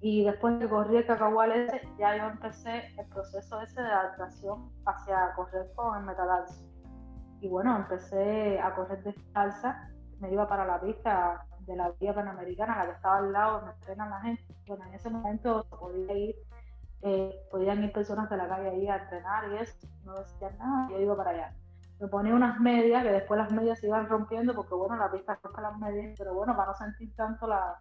[0.00, 3.88] y después de que corrí el cacahual ese, ya yo empecé el proceso ese de
[3.88, 6.64] adaptación hacia correr con el metadarso.
[7.40, 12.78] Y bueno, empecé a correr descalza, me iba para la pista de la vía panamericana,
[12.78, 14.42] la que estaba al lado, me entrenan la gente.
[14.66, 16.36] Bueno, en ese momento podía ir
[17.02, 20.88] eh, podían ir personas de la calle ahí a entrenar y eso, no decían nada,
[20.90, 21.54] yo iba para allá.
[22.00, 25.38] Me ponía unas medias, que después las medias se iban rompiendo, porque bueno, la pista
[25.42, 27.78] rompe las medias, pero bueno, para no sentir tanto la...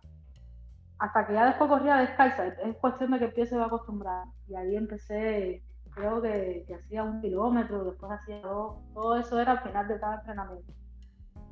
[0.99, 3.67] Hasta que ya después corría descalza, es cuestión de que el pie se va a
[3.67, 4.25] acostumbrar.
[4.47, 5.63] Y ahí empecé,
[5.95, 10.15] creo que, hacía un kilómetro, después hacía dos, todo eso era al final de cada
[10.15, 10.73] entrenamiento.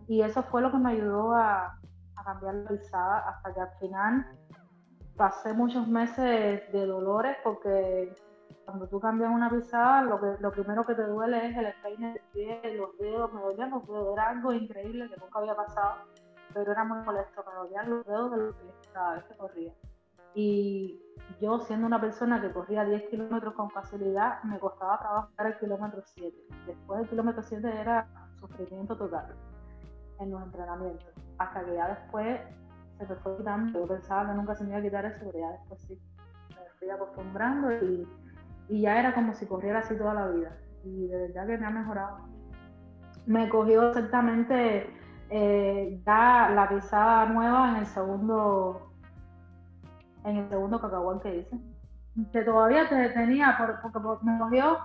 [0.07, 1.79] Y eso fue lo que me ayudó a,
[2.23, 4.25] cambiar la pisada hasta que al final
[5.17, 8.15] pasé muchos meses de dolores porque
[8.63, 12.13] cuando tú cambias una pisada, lo, que, lo primero que te duele es el empeine
[12.13, 16.05] del pie, los dedos, me dolían los dedos, era algo increíble que nunca había pasado,
[16.53, 19.73] pero era muy molesto, me dolían los dedos de los pies cada vez que corría.
[20.35, 20.99] Y
[21.39, 26.01] yo, siendo una persona que corría 10 kilómetros con facilidad, me costaba trabajar el kilómetro
[26.03, 26.35] 7.
[26.67, 28.07] Después del kilómetro 7 era
[28.39, 29.35] sufrimiento total
[30.19, 32.39] en los entrenamientos, hasta que ya después
[32.97, 33.79] se me fue quitando.
[33.79, 35.99] Yo pensaba que nunca se me iba a quitar eso, pero ya después sí.
[36.49, 38.07] Me fui acostumbrando y,
[38.69, 40.57] y ya era como si corriera así toda la vida.
[40.83, 42.17] Y de verdad que me ha mejorado.
[43.25, 44.89] Me cogió exactamente
[45.29, 48.92] eh, ya la pisada nueva en el segundo
[50.23, 51.59] en el segundo cacahuán que hice.
[52.31, 54.77] Que todavía te tenía, porque me cogió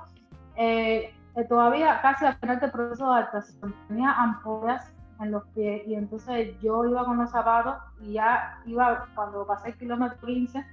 [0.56, 3.74] eh, eh, todavía casi al final del proceso de adaptación.
[3.88, 9.06] Tenía ampollas en los pies y entonces yo iba con los zapatos y ya iba,
[9.14, 10.64] cuando pasé el kilómetro 15,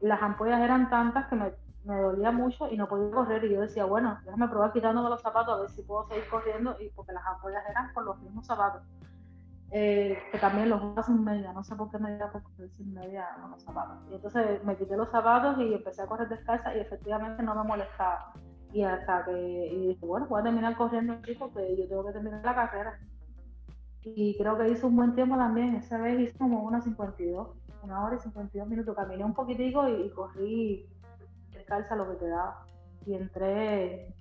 [0.00, 1.52] las ampollas eran tantas que me,
[1.84, 5.20] me, dolía mucho y no podía correr y yo decía, bueno, déjame probar quitándome los
[5.20, 8.46] zapatos a ver si puedo seguir corriendo y porque las ampollas eran con los mismos
[8.46, 8.82] zapatos.
[9.70, 12.70] Eh, que también los usaba sin media, no sé por qué me iba a correr
[12.70, 13.98] sin media con los zapatos.
[14.10, 17.68] Y entonces me quité los zapatos y empecé a correr descalza y efectivamente no me
[17.68, 18.32] molestaba.
[18.72, 22.12] Y hasta que y dije, bueno, voy a terminar corriendo aquí porque yo tengo que
[22.12, 22.98] terminar la carrera
[24.02, 25.76] y creo que hizo un buen tiempo también.
[25.76, 27.48] Esa vez hizo como una 52,
[27.82, 28.96] una hora y 52 minutos.
[28.96, 30.86] Caminé un poquitico y, corrí
[31.52, 32.64] descalza lo que quedaba.
[33.06, 34.14] Y entré.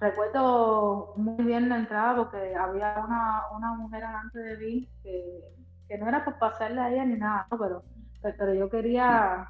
[0.00, 5.40] Recuerdo muy bien la entrada porque había una, una mujer delante de mí que,
[5.88, 7.82] que, no era por pasarle a ella ni nada, pero,
[8.22, 9.48] pero yo quería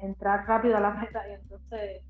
[0.00, 2.02] entrar rápido a la meta y entonces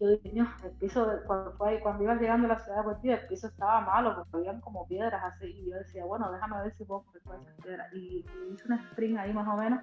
[0.00, 3.26] yo dije, no, el piso, cuando, fue, cuando iba llegando a la ciudad de el
[3.26, 5.46] piso estaba malo porque habían como piedras así.
[5.46, 7.92] Y yo decía, bueno, déjame ver si puedo correr esas piedras.
[7.92, 9.82] Y, hice un sprint ahí más o menos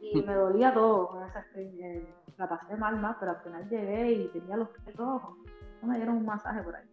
[0.00, 1.80] y me dolía todo con esa sprint.
[1.80, 5.36] Eh, la pasé mal más, pero al final llegué y tenía los pies rojos.
[5.84, 6.84] Me dieron un masaje por ahí.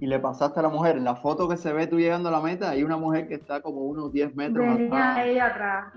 [0.00, 2.32] Y le pasaste a la mujer, en la foto que se ve tú llegando a
[2.32, 5.92] la meta, hay una mujer que está como unos 10 metros Venía ella atrás.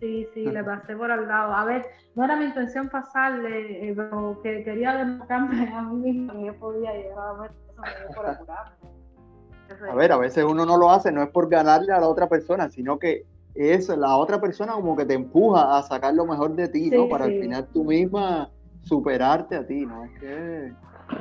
[0.00, 1.52] Sí, sí, le pasé por al lado.
[1.52, 6.32] A ver, no era mi intención pasarle, eh, pero que quería demostrarme a mí mismo
[6.32, 10.76] que yo podía llegar a ver eso me por A ver, a veces uno no
[10.76, 14.40] lo hace, no es por ganarle a la otra persona, sino que es la otra
[14.40, 17.08] persona como que te empuja a sacar lo mejor de ti, ¿no?
[17.08, 18.50] Para al final tú misma
[18.82, 20.04] superarte a ti, ¿no?
[20.04, 20.72] Es que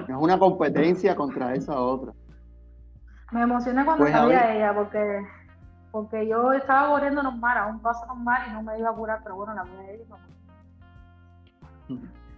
[0.08, 2.14] es una competencia contra esa otra.
[3.32, 5.26] Me emocioné cuando pues, sabía ella, porque
[5.96, 9.22] porque yo estaba corriendo normal, a un paso normal y no me iba a curar,
[9.24, 10.02] pero bueno, la voy a ir.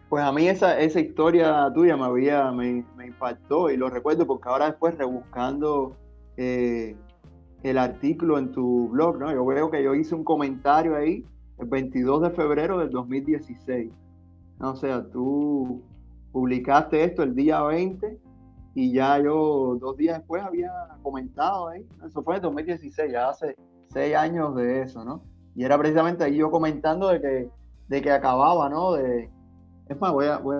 [0.10, 4.48] Pues a mí esa, esa historia tuya me, había, me, impactó y lo recuerdo porque
[4.48, 5.98] ahora después rebuscando
[6.38, 6.96] eh,
[7.64, 9.34] el artículo en tu blog, ¿no?
[9.34, 11.26] Yo veo que yo hice un comentario ahí
[11.58, 13.92] el 22 de febrero del 2016.
[14.60, 15.82] O sea, tú
[16.38, 18.20] publicaste esto el día 20
[18.76, 20.72] y ya yo dos días después había
[21.02, 23.56] comentado ahí, eso fue en 2016, ya hace
[23.88, 25.24] seis años de eso, ¿no?
[25.56, 27.50] Y era precisamente ahí yo comentando de que,
[27.88, 28.92] de que acababa, ¿no?
[28.94, 29.32] De,
[29.90, 30.58] es más, voy a, voy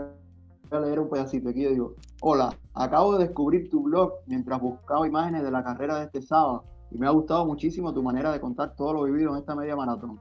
[0.72, 1.62] a leer un pedacito aquí.
[1.62, 6.06] Yo digo, hola, acabo de descubrir tu blog mientras buscaba imágenes de la carrera de
[6.06, 9.42] este sábado y me ha gustado muchísimo tu manera de contar todo lo vivido en
[9.42, 10.20] esta media maratón.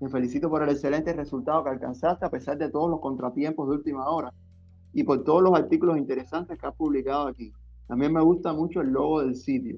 [0.00, 3.76] Te felicito por el excelente resultado que alcanzaste a pesar de todos los contratiempos de
[3.76, 4.32] última hora
[4.98, 7.52] y por todos los artículos interesantes que has publicado aquí.
[7.86, 9.76] También me gusta mucho el logo del sitio.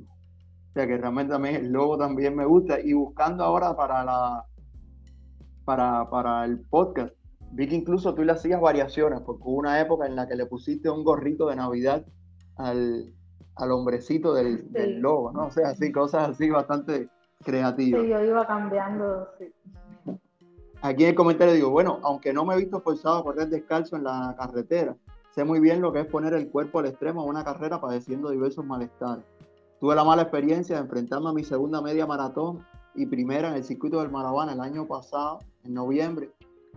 [0.71, 2.81] O sea que realmente también el logo también me gusta.
[2.81, 4.47] Y buscando ahora para la
[5.67, 7.15] para, para el podcast,
[7.53, 10.47] vi que incluso tú le hacías variaciones, porque hubo una época en la que le
[10.47, 12.03] pusiste un gorrito de Navidad
[12.57, 13.13] al,
[13.57, 14.65] al hombrecito del,
[15.01, 15.47] logo, ¿no?
[15.47, 17.11] O sea, así, cosas así bastante
[17.45, 18.01] creativas.
[18.01, 19.53] Sí, yo iba cambiando, sí.
[20.83, 23.97] Aquí en el comentario digo, bueno, aunque no me he visto forzado a correr descalzo
[23.97, 24.97] en la carretera,
[25.31, 28.31] sé muy bien lo que es poner el cuerpo al extremo en una carrera padeciendo
[28.31, 29.25] diversos malestares.
[29.81, 33.65] Tuve la mala experiencia de enfrentarme a mi segunda media maratón y primera en el
[33.65, 36.31] circuito del Maravana el año pasado, en noviembre.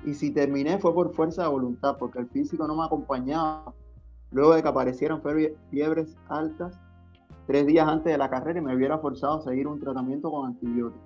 [0.06, 3.74] Y si terminé fue por fuerza de voluntad, porque el físico no me acompañaba.
[4.32, 5.22] Luego de que aparecieron
[5.70, 6.80] fiebres altas
[7.46, 10.48] tres días antes de la carrera y me hubiera forzado a seguir un tratamiento con
[10.48, 11.04] antibióticos.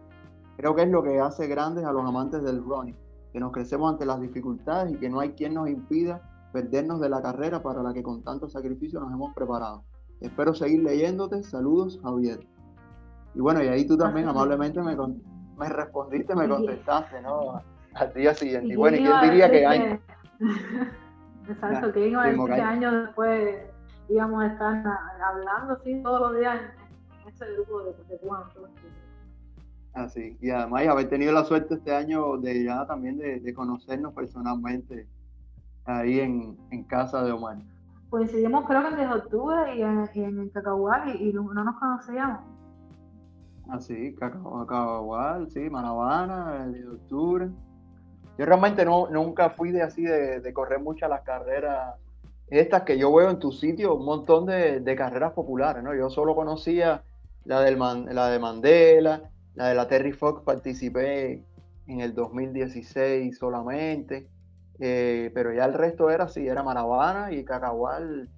[0.56, 2.96] Creo que es lo que hace grandes a los amantes del running,
[3.34, 6.22] que nos crecemos ante las dificultades y que no hay quien nos impida
[6.58, 9.84] perdernos de la carrera para la que con tanto sacrificio nos hemos preparado.
[10.22, 11.44] Espero seguir leyéndote.
[11.44, 12.40] Saludos, Javier.
[13.36, 17.62] Y bueno, y ahí tú también amablemente me, me respondiste, me contestaste, ¿no?
[17.94, 18.74] Al día siguiente.
[18.74, 20.00] Y, bueno, ¿y quién diría que años?
[21.48, 23.58] Exacto, que iba a decir que años después
[24.10, 24.84] íbamos a estar
[25.24, 26.60] hablando así todos los días
[27.22, 28.20] en, ese grupo de, de
[29.94, 35.08] Así, y además haber tenido la suerte este año de ya también de, conocernos personalmente
[35.88, 37.58] ahí en, en, casa de Omar.
[38.10, 42.40] Coincidimos creo que en octubre y en, en Cacahual y, no, nos conocíamos.
[43.70, 47.50] Ah, sí, Cacahual, sí, Manabana, el de octubre.
[48.38, 51.96] Yo realmente no, nunca fui de así de, de, correr muchas las carreras
[52.50, 55.94] estas que yo veo en tu sitio, un montón de, de carreras populares, ¿no?
[55.94, 57.04] Yo solo conocía
[57.44, 61.44] la, del la de Mandela, la de la Terry Fox participé
[61.88, 64.28] en el 2016 solamente,
[64.80, 68.30] eh, pero ya el resto era así, era Maravana y Cacahual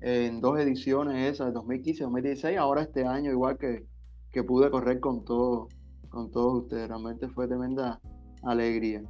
[0.00, 3.86] en dos ediciones esas, de 2015 y 2016, ahora este año igual que,
[4.30, 5.68] que pude correr con, todo,
[6.08, 8.00] con todos ustedes, realmente fue tremenda
[8.42, 9.02] alegría.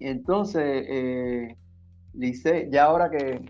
[0.00, 1.56] Entonces, eh,
[2.70, 3.44] ya ahora que,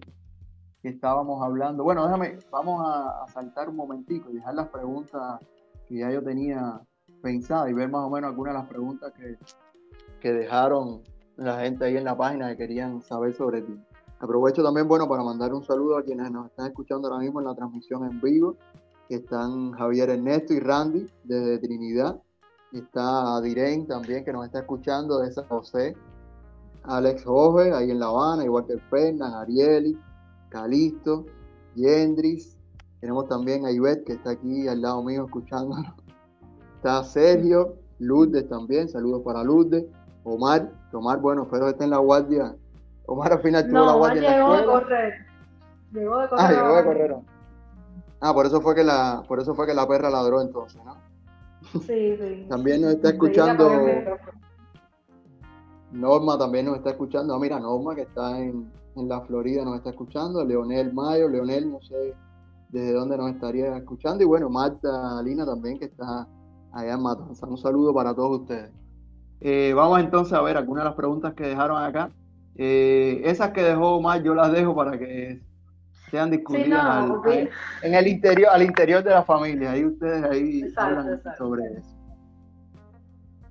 [0.83, 5.41] estábamos hablando, bueno, déjame, vamos a, a saltar un momentico y dejar las preguntas
[5.87, 6.79] que ya yo tenía
[7.23, 9.39] pensada y ver más o menos algunas de las preguntas que,
[10.21, 11.03] que dejaron
[11.37, 13.79] la gente ahí en la página que querían saber sobre ti.
[14.21, 17.47] Aprovecho también, bueno, para mandar un saludo a quienes nos están escuchando ahora mismo en
[17.47, 18.57] la transmisión en vivo,
[19.09, 22.21] están Javier Ernesto y Randy desde Trinidad.
[22.73, 25.97] Está Diren también, que nos está escuchando de San José.
[26.85, 29.99] Alex Jorge, ahí en La Habana, igual que Fernan, Arieli,
[30.51, 31.25] Calisto,
[31.75, 32.57] Yendris,
[33.05, 35.93] tenemos también a Ivette, que está aquí al lado mío escuchándonos.
[36.77, 39.85] Está Sergio, Lourdes también, saludos para Lourdes.
[40.25, 42.55] Omar, Omar, bueno, espero que esté en la guardia.
[43.07, 45.15] Omar al final tuvo la guardia en la llegó de correr.
[45.93, 46.45] Llegó de correr.
[46.45, 47.17] Ah, llegó de correr.
[48.21, 50.97] Ah, por eso fue que la, por eso fue que la perra ladró entonces, ¿no?
[51.83, 52.47] Sí, sí.
[52.49, 53.71] también nos está escuchando.
[55.93, 57.35] Norma también nos está escuchando.
[57.35, 60.45] Ah, mira, Norma que está en, en la Florida nos está escuchando.
[60.45, 62.15] Leonel Mayo, Leonel, no sé
[62.75, 64.25] desde donde nos estaría escuchando.
[64.25, 66.27] Y bueno, Marta Lina también, que está
[66.73, 67.47] allá en Matanza.
[67.47, 68.73] Un saludo para todos ustedes.
[69.47, 72.11] Eh, vamos entonces a ver algunas de las preguntas que dejaron acá.
[72.57, 75.43] Eh, esas que dejó Omar, yo las dejo para que
[76.11, 77.11] sean discutidas
[77.83, 79.73] en el interior, al interior de la familia.
[79.73, 81.95] Ahí ustedes ahí hablan sobre eso.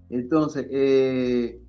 [0.09, 1.61] Entonces, eh,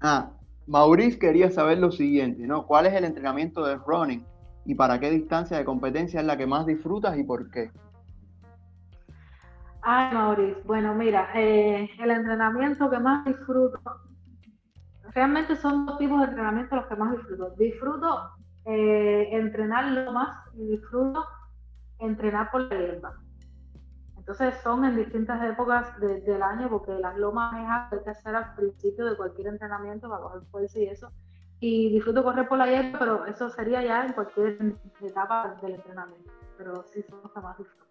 [0.00, 0.32] ah,
[0.66, 2.66] Maurice quería saber lo siguiente, ¿no?
[2.66, 4.24] ¿Cuál es el entrenamiento de running
[4.64, 7.70] y para qué distancia de competencia es la que más disfrutas y por qué?
[9.90, 13.80] Ay, Mauricio, bueno, mira, eh, el entrenamiento que más disfruto,
[15.14, 17.54] realmente son dos tipos de entrenamiento los que más disfruto.
[17.56, 18.32] Disfruto
[18.66, 21.24] eh, entrenar lo más y disfruto
[22.00, 23.14] entrenar por la hierba.
[24.18, 28.10] Entonces son en distintas épocas del año porque las lomas es algo que hay que
[28.10, 31.10] hacer al principio de cualquier entrenamiento para coger fuerza y eso
[31.60, 36.30] y disfruto correr por la hierba, pero eso sería ya en cualquier etapa del entrenamiento.
[36.58, 37.87] Pero sí son los que más disfruto.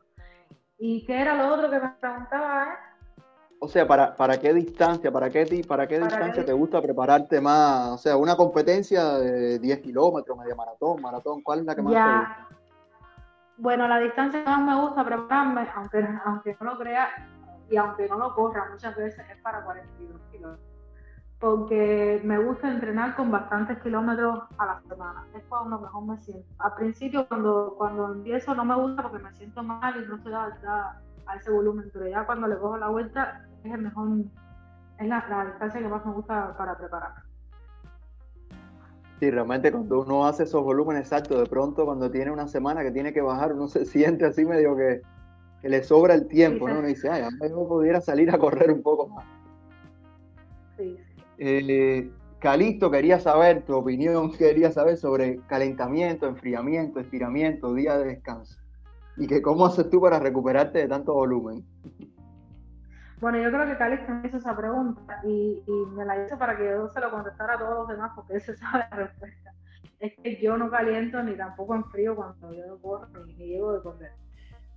[0.79, 2.65] ¿Y qué era lo otro que me preguntaba?
[2.65, 3.21] Eh?
[3.59, 7.89] O sea, ¿para, ¿para qué distancia, para qué, para qué distancia te gusta prepararte más?
[7.89, 11.93] O sea, una competencia de 10 kilómetros, media maratón, maratón, ¿cuál es la que más
[11.93, 12.47] te gusta?
[13.57, 17.09] Bueno, la distancia que más me gusta prepararme, aunque, aunque no lo crea
[17.69, 20.66] y aunque no lo corra muchas veces, es para 42 kilómetros
[21.39, 25.25] porque me gusta entrenar con bastantes kilómetros a la semana.
[25.35, 26.47] Es cuando mejor me siento.
[26.59, 30.33] Al principio, cuando, cuando empiezo, no me gusta porque me siento mal y no estoy
[30.33, 34.07] adaptada a ese volumen, pero ya cuando le cojo la vuelta, es el mejor,
[34.97, 37.21] es la, la distancia que más me gusta para prepararme.
[39.19, 42.91] Sí, realmente cuando uno hace esos volúmenes exactos, de pronto cuando tiene una semana que
[42.91, 45.01] tiene que bajar, uno se siente así medio que,
[45.61, 46.79] que le sobra el tiempo, ¿no?
[46.79, 49.36] Uno dice, ay, a mí me pudiera salir a correr un poco más.
[51.37, 52.09] Eh,
[52.39, 58.59] Calixto quería saber tu opinión, quería saber sobre calentamiento, enfriamiento, estiramiento, día de descanso.
[59.17, 61.65] Y que cómo haces tú para recuperarte de tanto volumen.
[63.19, 65.63] Bueno, yo creo que Calixto me hizo esa pregunta y,
[65.95, 68.41] me la hizo para que yo se lo contestara a todos los demás porque él
[68.41, 69.53] se sabe la respuesta.
[69.99, 73.81] Es que yo no caliento ni tampoco enfrío cuando yo corro ni, ni llego de
[73.81, 74.11] correr.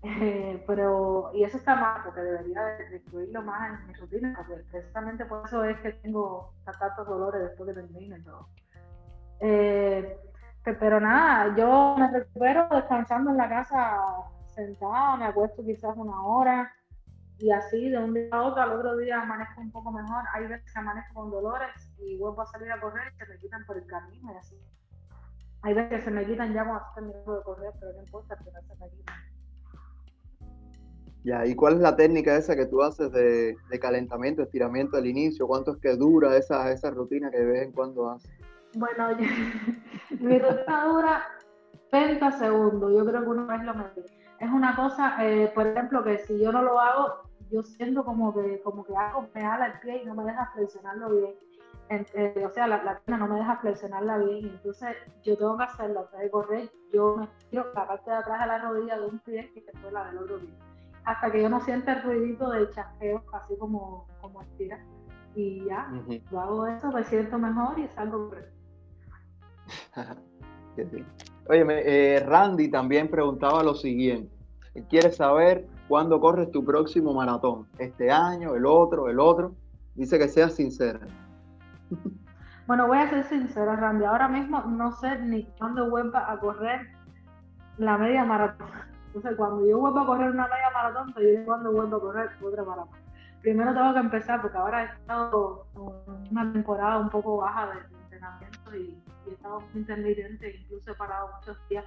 [0.03, 4.63] Eh, pero, y eso está mal, porque debería de, incluirlo más en mi rutina, porque
[4.71, 8.49] precisamente por eso es que tengo tantos dolores después que termine todo.
[9.41, 10.19] Eh,
[10.63, 13.99] pero nada, yo me recupero descansando en la casa
[14.47, 16.73] sentada, me acuesto quizás una hora
[17.39, 20.25] y así de un día a otro, al otro día amanezco un poco mejor.
[20.35, 23.39] Hay veces que amanezco con dolores y vuelvo a salir a correr y se me
[23.39, 24.57] quitan por el camino y así.
[25.63, 28.37] Hay veces que se me quitan ya cuando estoy terminando de correr, pero no importa,
[28.37, 29.30] pero se me quitan.
[31.23, 35.47] Ya, ¿y cuál es la técnica esa que tú haces de, calentamiento, estiramiento al inicio?
[35.47, 38.31] ¿Cuánto es que dura esa, esa rutina que de vez en cuando haces?
[38.75, 39.09] Bueno,
[40.21, 41.23] mi rutina dura
[41.91, 44.01] 30 segundos, yo creo que una vez lo metí.
[44.39, 48.33] Es una cosa, eh, por ejemplo, que si yo no lo hago, yo siento como
[48.33, 51.35] que, como que algo me jala el pie y no me deja flexionarlo bien.
[51.91, 55.65] Eh, o sea, la, la pierna no me deja flexionarla bien, entonces yo tengo que
[55.65, 59.07] hacerlo, antes de correr, yo me estiro la parte de atrás de la rodilla de
[59.07, 60.70] un pie y después la del otro pie
[61.05, 64.79] hasta que yo no sienta el ruidito de chasqueo, así como, como estira.
[65.35, 65.91] Y ya,
[66.31, 68.31] yo hago eso, me siento mejor y salgo
[71.49, 71.67] Oye,
[72.17, 74.35] eh, Randy también preguntaba lo siguiente.
[74.89, 77.67] Quiere saber cuándo corres tu próximo maratón.
[77.79, 79.55] ¿Este año, el otro, el otro?
[79.95, 81.01] Dice que seas sincera.
[82.67, 84.05] Bueno, voy a ser sincera, Randy.
[84.05, 86.87] Ahora mismo no sé ni cuándo vuelva a correr
[87.79, 88.69] la media maratón.
[89.13, 92.31] Entonces, cuando yo vuelvo a correr una media maratón, te diré cuando vuelvo a correr
[92.41, 92.99] otra maratón.
[93.43, 95.67] Primero tengo que empezar, porque ahora he estado
[96.31, 101.31] una temporada un poco baja de, entrenamiento y, he estado muy intermitente, incluso he parado
[101.37, 101.85] muchos días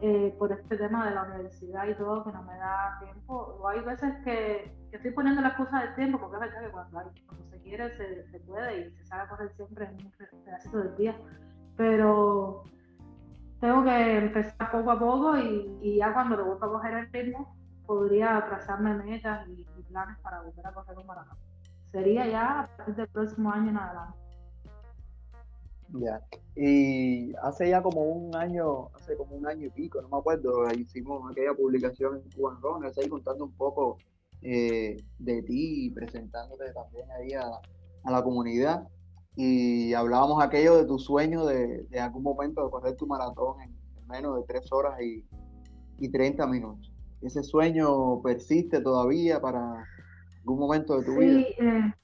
[0.00, 3.58] eh, por este tema de la universidad y todo, que no me da tiempo.
[3.60, 7.12] O hay veces que, estoy poniendo la excusa del tiempo, porque es verdad que cuando,
[7.50, 10.12] se quiere se, se, puede y se sabe correr siempre en un
[10.44, 11.16] pedacito del día.
[11.76, 12.64] Pero
[13.60, 17.56] tengo que empezar poco a poco y, ya cuando vuelva a coger el ritmo,
[17.86, 21.38] podría trazarme metas y, planes para volver a correr un maratón.
[21.90, 24.18] Sería ya a partir del próximo año en adelante.
[25.94, 26.20] Ya.
[26.54, 30.70] Y hace ya como un año, hace como un año y pico, no me acuerdo,
[30.74, 33.96] hicimos aquella publicación en Cuban Runners ahí contando un poco
[34.42, 38.86] eh, de ti y presentándote también ahí a la comunidad
[39.40, 43.72] y hablábamos aquello de tu sueño de, de algún momento de correr tu maratón en,
[44.08, 45.24] menos de tres horas y,
[45.98, 46.92] y 30 minutos.
[47.22, 49.86] ¿Ese sueño persiste todavía para
[50.40, 51.38] algún momento de tu vida?
[51.38, 51.94] Sí, eh,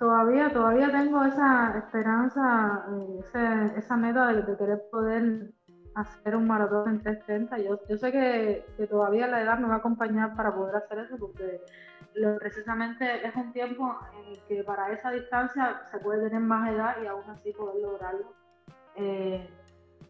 [0.00, 2.86] todavía, todavía tengo esa esperanza,
[3.34, 5.52] eh, esa meta de, querer poder
[5.94, 7.58] hacer un maratón en 330.
[7.58, 10.98] Yo, yo sé que, que, todavía la edad me va a acompañar para poder hacer
[10.98, 11.60] eso porque
[12.38, 16.96] precisamente es un tiempo en el que para esa distancia se puede tener más edad
[17.02, 18.32] y aún así poder lograrlo.
[18.96, 19.48] Eh,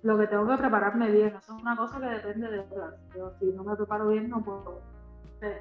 [0.02, 2.94] lo que tengo que prepararme bien, eso es una cosa que depende de otras.
[3.16, 4.82] Yo si no me preparo bien no puedo.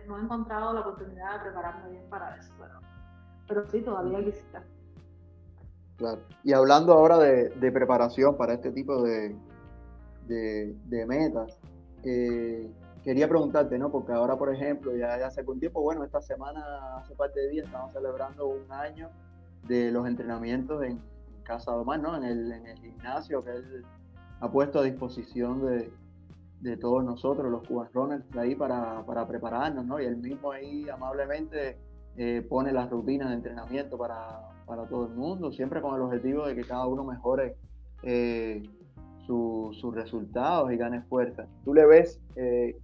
[0.08, 2.80] No he encontrado la oportunidad de prepararme bien para eso, pero,
[3.48, 4.64] pero sí, todavía quisiera.
[5.98, 6.22] Claro.
[6.44, 9.36] Y hablando ahora de, preparación para este tipo de,
[10.28, 11.60] de, metas,
[12.04, 12.72] eh,
[13.04, 13.92] quería preguntarte, ¿no?
[13.92, 17.66] Porque ahora, por ejemplo, ya, hace algún tiempo, bueno, esta semana, hace parte de días,
[17.66, 19.10] estamos celebrando un año
[19.68, 21.00] de los entrenamientos en,
[21.44, 22.16] Casa de Omar, ¿no?
[22.16, 23.86] En el, en el, gimnasio que él
[24.40, 25.92] ha puesto a disposición de,
[26.62, 30.00] de todos nosotros, los Cuban Runners, ahí para, para, prepararnos, ¿no?
[30.00, 31.78] Y él mismo ahí amablemente
[32.16, 36.48] eh, pone las rutinas de entrenamiento para, para, todo el mundo, siempre con el objetivo
[36.48, 37.58] de que cada uno mejore
[38.04, 38.64] eh,
[39.26, 41.46] sus resultados y gane fuerza.
[41.66, 42.78] ¿Tú le ves eh,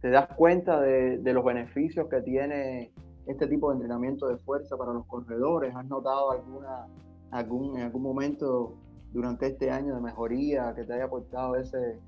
[0.00, 2.92] te das cuenta de, los beneficios que tiene
[3.26, 5.74] este tipo de entrenamiento de fuerza para los corredores.
[5.76, 6.86] ¿Has notado alguna,
[7.30, 8.74] algún, en algún momento
[9.12, 11.98] durante este año de mejoría que te haya aportado ese,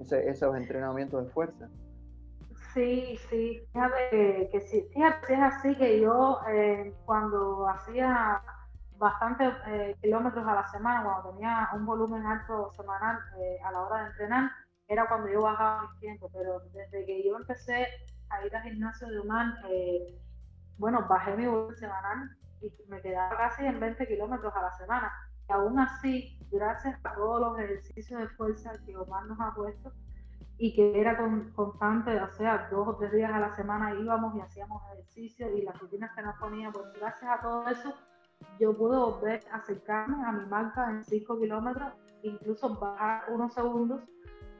[0.00, 1.68] esos entrenamientos de fuerza?
[2.72, 8.42] Sí, sí, fíjate que, sí, fíjate, es así que yo eh, cuando hacía
[8.98, 13.82] bastantes eh, kilómetros a la semana, cuando tenía un volumen alto semanal eh, a la
[13.82, 14.50] hora de entrenar,
[14.88, 17.86] era cuando yo bajaba mis tiempos, pero desde que yo empecé
[18.30, 20.20] a ir al gimnasio de Human, eh,
[20.78, 25.12] bueno, bajé mi volumen semanal y me quedaba casi en 20 kilómetros a la semana.
[25.48, 29.92] Y aún así, gracias a todos los ejercicios de fuerza que Omar nos ha puesto
[30.56, 31.16] y que era
[31.54, 35.62] constante, o sea, dos o tres días a la semana íbamos y hacíamos ejercicios y
[35.62, 37.94] las rutinas que nos ponía, pues gracias a todo eso
[38.58, 44.02] yo pude volver a acercarme a mi marca en 5 kilómetros, incluso bajar unos segundos.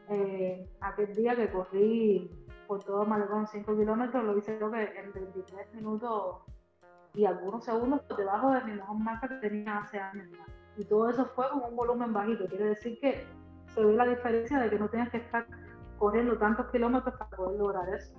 [0.09, 2.31] Eh, aquel día que corrí
[2.67, 6.43] por todo Malecón 5 kilómetros, lo hice creo que en 23 minutos
[7.15, 10.29] y algunos segundos por debajo de mi mejor marca que tenía hace años.
[10.77, 12.47] Y todo eso fue con un volumen bajito.
[12.47, 13.25] Quiere decir que
[13.69, 15.47] se ve la diferencia de que no tienes que estar
[15.99, 18.13] corriendo tantos kilómetros para poder lograr eso.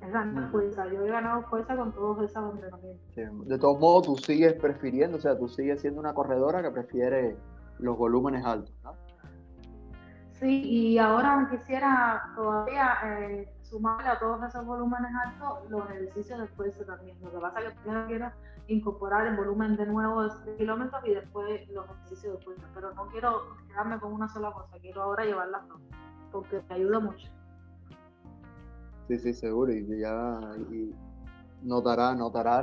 [0.00, 0.86] Es ganar fuerza.
[0.86, 3.48] Yo he ganado fuerza con todos esos entrenamientos.
[3.48, 7.36] De todos modos, tú sigues prefiriendo, o sea, tú sigues siendo una corredora que prefiere
[7.78, 8.92] los volúmenes altos, ¿no?
[10.40, 16.48] Sí, y ahora quisiera todavía eh, sumarle a todos esos volúmenes altos los ejercicios de
[16.48, 17.18] fuerza también.
[17.22, 18.32] Lo que pasa es que primero quiero
[18.68, 22.66] incorporar el volumen de nuevo de kilómetros y después los ejercicios de fuerza.
[22.74, 25.80] Pero no quiero quedarme con una sola cosa, quiero ahora llevarlas dos,
[26.32, 27.28] porque me ayuda mucho.
[29.08, 29.72] Sí, sí, seguro.
[29.72, 30.94] Y ya y
[31.62, 32.62] notarás notará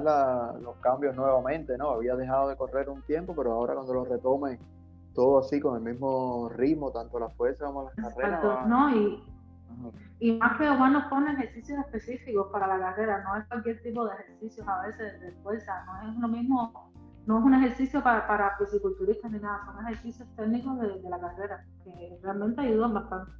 [0.60, 1.92] los cambios nuevamente, ¿no?
[1.92, 4.58] Había dejado de correr un tiempo, pero ahora cuando lo retome
[5.18, 8.68] todo así con el mismo ritmo, tanto la fuerza como las carreras.
[8.68, 9.24] No, y,
[10.20, 14.13] y, más que nos pone ejercicios específicos para la carrera, no es cualquier tipo de
[14.13, 16.91] ejercicios a veces de fuerza, no es lo mismo,
[17.26, 21.20] no es un ejercicio para, para fisiculturistas ni nada, son ejercicios técnicos de, de la
[21.20, 23.32] carrera, que realmente ayudan bastante.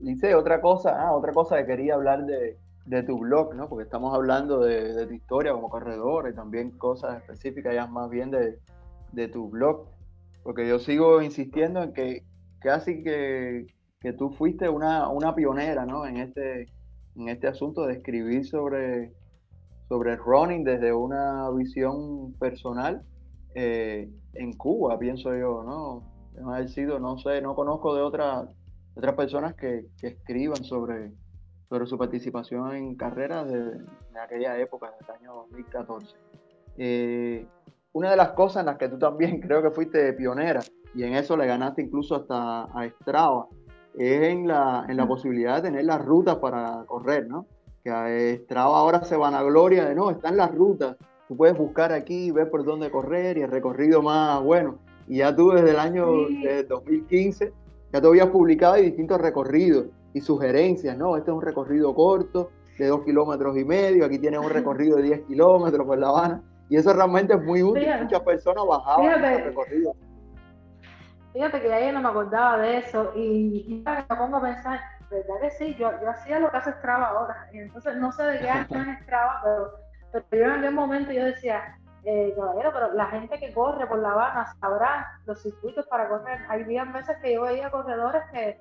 [0.00, 2.56] Dice otra cosa, ah, otra cosa que quería hablar de,
[3.04, 3.68] tu blog, ¿no?
[3.68, 8.30] Porque estamos hablando de, tu historia como corredor y también cosas específicas ya más bien
[8.32, 9.86] de, tu blog.
[10.42, 12.24] Porque yo sigo insistiendo en que
[12.60, 13.66] casi que,
[14.18, 16.06] tú fuiste una, una, pionera, ¿no?
[16.06, 16.68] En este,
[17.16, 19.12] en este asunto de escribir sobre,
[19.88, 23.02] sobre running desde una visión personal
[23.54, 26.08] eh, en Cuba, pienso yo, ¿no?
[26.40, 28.48] No haber sido, no sé, no conozco de otra
[28.94, 31.12] otras personas que, escriban sobre,
[31.68, 33.80] sobre su participación en carreras de,
[34.22, 36.16] aquella época, del año 2014.
[36.76, 37.46] Eh,
[37.92, 40.60] una de las cosas en las que tú también creo que fuiste pionera,
[40.94, 43.46] y en eso le ganaste incluso hasta a Strava,
[43.94, 47.46] es en la, en la posibilidad de tener las rutas para correr, ¿no?
[47.82, 48.06] Que a
[48.44, 50.96] Strava ahora se van a gloria de, no, están las rutas,
[51.28, 54.78] tú puedes buscar aquí, ver por dónde correr y el recorrido más bueno.
[55.08, 56.06] Y ya tú desde el año
[56.68, 57.52] 2015
[57.92, 61.16] ya te habías publicado distintos recorridos y sugerencias, ¿no?
[61.16, 65.02] Este es un recorrido corto de dos kilómetros y medio, aquí tienes un recorrido de
[65.02, 69.34] 10 kilómetros por La Habana, y eso realmente es muy útil, muchas personas bajaban fíjate,
[69.34, 69.96] ese recorrido.
[71.32, 75.34] Fíjate que ya yo no me acordaba de eso, y, me pongo a pensar, ¿verdad
[75.42, 75.74] que sí?
[75.74, 78.92] Yo, yo hacía lo que hace Strava ahora, y entonces no sé de qué año
[78.92, 83.38] es Strava, pero, pero yo en aquel momento yo decía, eh, caballero, pero la gente
[83.38, 86.40] que corre por La Habana sabrá los circuitos para correr.
[86.48, 88.58] Hay días veces que yo veía corredores que,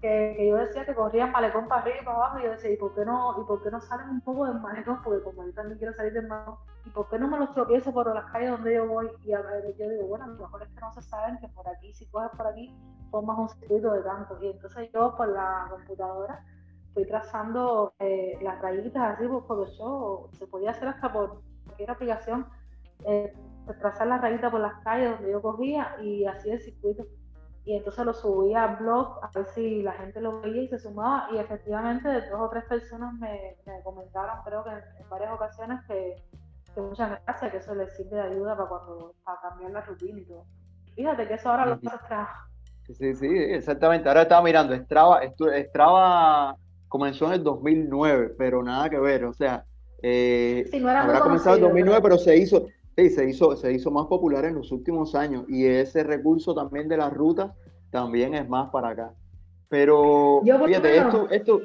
[0.00, 2.76] que, yo decía que corrían malecón para arriba y para abajo, y yo decía, ¿y
[2.76, 5.00] por qué no, y por qué no salen un poco del malecón?
[5.02, 7.92] Porque como yo también quiero salir del malecón, ¿y por qué no me los tropiezo
[7.92, 9.08] por las calles donde yo voy?
[9.24, 9.38] Y yo
[9.88, 12.46] digo, bueno, lo mejor es que no se saben que por aquí, si coges por
[12.46, 12.74] aquí,
[13.10, 14.38] formas un circuito de tanto.
[14.42, 16.44] Y entonces yo por la computadora
[16.88, 22.46] estoy trazando eh, las rayitas así por Photoshop, se podía hacer hasta por cualquier aplicación
[23.04, 23.34] eh,
[23.80, 27.04] trazar la rayita por las calles donde yo cogía y hacía el circuito.
[27.66, 30.78] Y entonces lo subía a blog a ver si la gente lo veía y se
[30.78, 31.28] sumaba.
[31.32, 36.22] Y efectivamente, dos o tres personas me, comentaron, creo que en, varias ocasiones, que,
[36.80, 40.24] muchas gracias, que eso les sirve de ayuda para, cuando, para cambiar la rutina y
[40.24, 40.44] todo.
[40.94, 42.48] Fíjate que eso ahora lo hace Strava.
[42.86, 44.08] Sí, sí, exactamente.
[44.08, 45.20] Ahora estaba mirando, Strava,
[45.66, 46.56] Strava
[46.88, 49.24] comenzó en el 2009, pero nada que ver.
[49.24, 49.64] O sea,
[50.02, 54.46] eh, habrá comenzado en 2009, pero se hizo, Sí, se hizo, se hizo más popular
[54.46, 57.52] en los últimos años y ese recurso también de las rutas
[57.90, 59.12] también es más para acá.
[59.68, 61.60] Pero fíjate, esto, esto...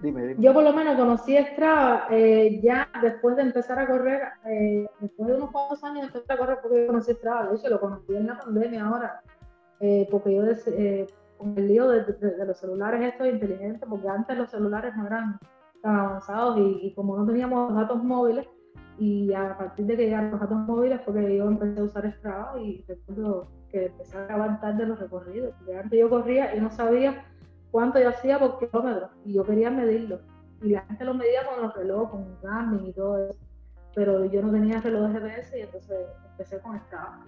[0.00, 0.42] dime, dime.
[0.42, 5.28] Yo por lo menos conocí Strava eh, ya después de empezar a correr, eh, después
[5.28, 7.80] de unos cuantos años de empezar a correr porque yo conocí Strava, de hecho lo
[7.80, 9.22] conocí en la pandemia ahora,
[9.78, 10.42] eh, porque yo
[11.36, 15.38] con el lío de, los celulares estos inteligentes, porque antes los celulares no eran
[15.80, 18.48] tan avanzados y, y como no teníamos datos móviles,
[18.98, 22.60] y a partir de que llegaron los datos móviles fue yo empecé a usar Strava
[22.60, 25.54] y recuerdo que empecé a grabar tarde los recorridos.
[25.58, 27.24] Porque antes yo corría y no sabía
[27.70, 30.20] cuánto yo hacía por kilómetro y yo quería medirlo.
[30.62, 33.38] Y la gente lo medía con los relojes, con Garmin y todo eso.
[33.94, 37.24] pero yo no tenía reloj de GPS y entonces empecé con Strava.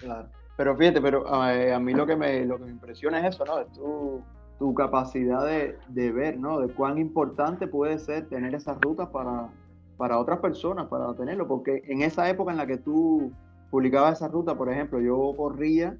[0.00, 0.28] Claro.
[0.56, 3.58] Pero fíjate, pero a mí lo que me, lo que me impresiona es eso, ¿no?
[3.58, 4.22] Es tu,
[4.58, 6.60] tu capacidad de, de, ver, ¿no?
[6.60, 9.48] De cuán importante puede ser tener esas rutas para,
[9.96, 13.32] para otras personas, para tenerlo, porque en esa época en la que tú
[13.70, 15.96] publicabas esa ruta, por ejemplo, yo corría,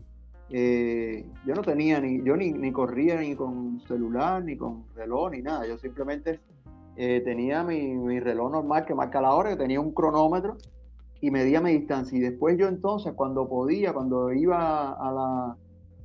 [0.50, 5.30] eh, yo no tenía ni, yo ni, ni, corría ni con celular, ni con reloj,
[5.30, 6.40] ni nada, yo simplemente
[6.96, 10.56] eh, tenía mi, mi reloj normal que marca la hora, que tenía un cronómetro
[11.20, 12.18] y medía mi distancia.
[12.18, 15.56] Y después yo entonces, cuando podía, cuando iba a la,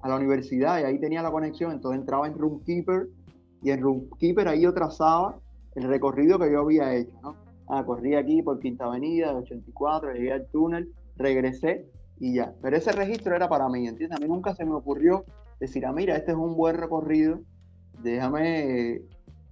[0.01, 3.07] a la universidad y ahí tenía la conexión, entonces entraba en Roomkeeper
[3.61, 5.39] y en Roomkeeper ahí yo trazaba
[5.75, 7.46] el recorrido que yo había hecho, ¿no?
[7.67, 11.89] Ah, corrí aquí por Quinta Avenida, 84, llegué al túnel, regresé
[12.19, 12.53] y ya.
[12.61, 14.17] Pero ese registro era para mí, ¿entiendes?
[14.17, 15.25] A mí nunca se me ocurrió
[15.59, 17.41] decir, ah, mira, este es un buen recorrido,
[18.01, 19.01] déjame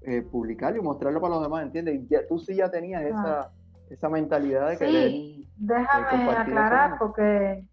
[0.01, 1.95] eh, publicarlo y mostrarlo para los demás, ¿entiendes?
[1.95, 3.51] Y ya, tú sí ya tenías esa,
[3.89, 7.65] esa mentalidad de querer sí, déjame aclarar porque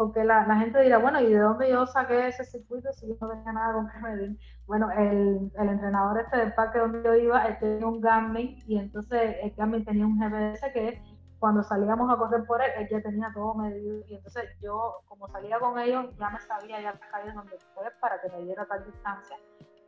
[0.00, 3.16] porque la, la, gente dirá, bueno, ¿y de dónde yo saqué ese circuito si yo
[3.20, 4.38] no tenía nada con que medir?
[4.66, 8.78] Bueno, el, el, entrenador este del parque donde yo iba, él tenía un Garmin y
[8.78, 11.02] entonces el Garmin tenía un GPS que
[11.38, 15.28] cuando salíamos a correr por él, él ya tenía todo medido y entonces yo, como
[15.28, 18.64] salía con ellos, ya me sabía ya las calles donde fue para que me diera
[18.64, 19.36] tal distancia.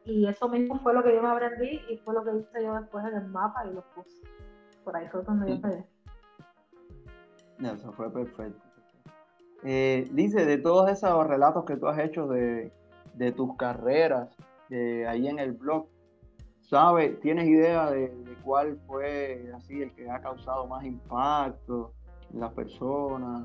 [0.05, 2.75] Y eso mismo fue lo que yo me aprendí y fue lo que hice yo
[2.75, 4.21] después en el mapa y lo puse.
[4.85, 5.69] Por ahí fue donde yo
[7.59, 8.72] me Eso fue perfecto.
[9.65, 12.73] Eh, de todos esos relatos que tú has hecho de,
[13.37, 14.37] tus carreras
[15.09, 15.87] ahí en el blog,
[16.63, 17.21] ¿sabes?
[17.21, 18.11] ¿Tienes idea de,
[18.43, 21.93] cuál fue así el que ha causado más impacto
[22.33, 23.43] en las personas?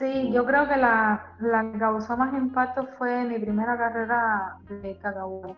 [0.00, 5.54] Sí, yo creo que la, que causó más impacto fue mi primera carrera de cacao,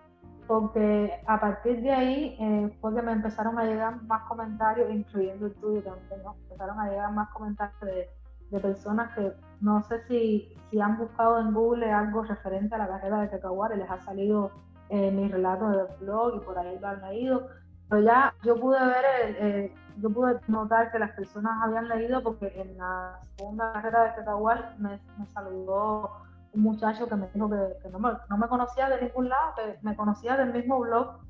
[0.49, 5.47] porque a partir de ahí eh, fue que me empezaron a llegar más comentarios, incluyendo
[5.47, 6.35] el tuyo también, ¿no?
[6.43, 8.09] Empezaron a llegar más comentarios de
[8.53, 12.89] de personas que no sé si, si han buscado en Google algo referente a la
[12.89, 14.51] carrera de Cacahuare, les ha salido
[14.91, 17.49] eh, mis relatos del blog y por ahí lo han leído,
[17.89, 19.05] pero ya yo pude ver,
[19.39, 24.15] eh, yo pude notar que las personas habían leído porque en la segunda carrera de
[24.17, 26.11] Cacahuar me, me saludó
[26.53, 29.79] un muchacho que me dijo que, no, me, no, me, conocía de ningún lado, que
[29.81, 31.21] me conocía del mismo blog,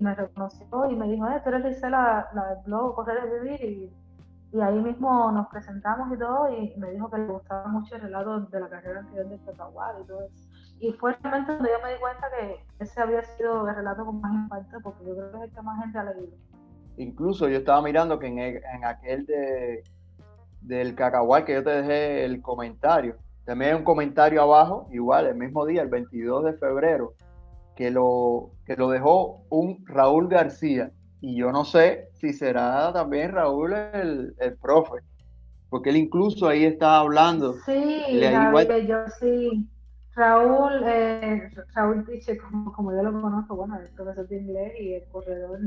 [0.00, 3.64] me reconoció y me dijo, eh, tú eres la, la del blog Correr de Vivir
[3.64, 4.01] y
[4.52, 8.02] y ahí mismo nos presentamos y todo, y me dijo que le gustaba mucho el
[8.02, 10.48] relato de la carrera anterior de Cacahuar y todo eso.
[10.78, 14.20] Y fue realmente donde yo me di cuenta que ese había sido el relato con
[14.20, 16.36] más impacto, porque yo creo que es el que más gente ha leído.
[16.98, 19.84] Incluso yo estaba mirando que en, aquel de,
[20.60, 25.36] del Cacahuar que yo te dejé el comentario, también hay un comentario abajo, igual, el
[25.36, 27.14] mismo día, el 22 de febrero,
[27.74, 30.92] que lo, que lo dejó un Raúl García
[31.22, 34.96] y yo no sé si será también Raúl el, el profe,
[35.70, 37.54] porque él incluso ahí está hablando.
[37.64, 39.70] Sí, Raúl, yo sí.
[40.16, 44.94] Raúl, eh, Raúl dice, como, como, yo lo conozco, bueno, el profesor de inglés y
[44.94, 45.60] el corredor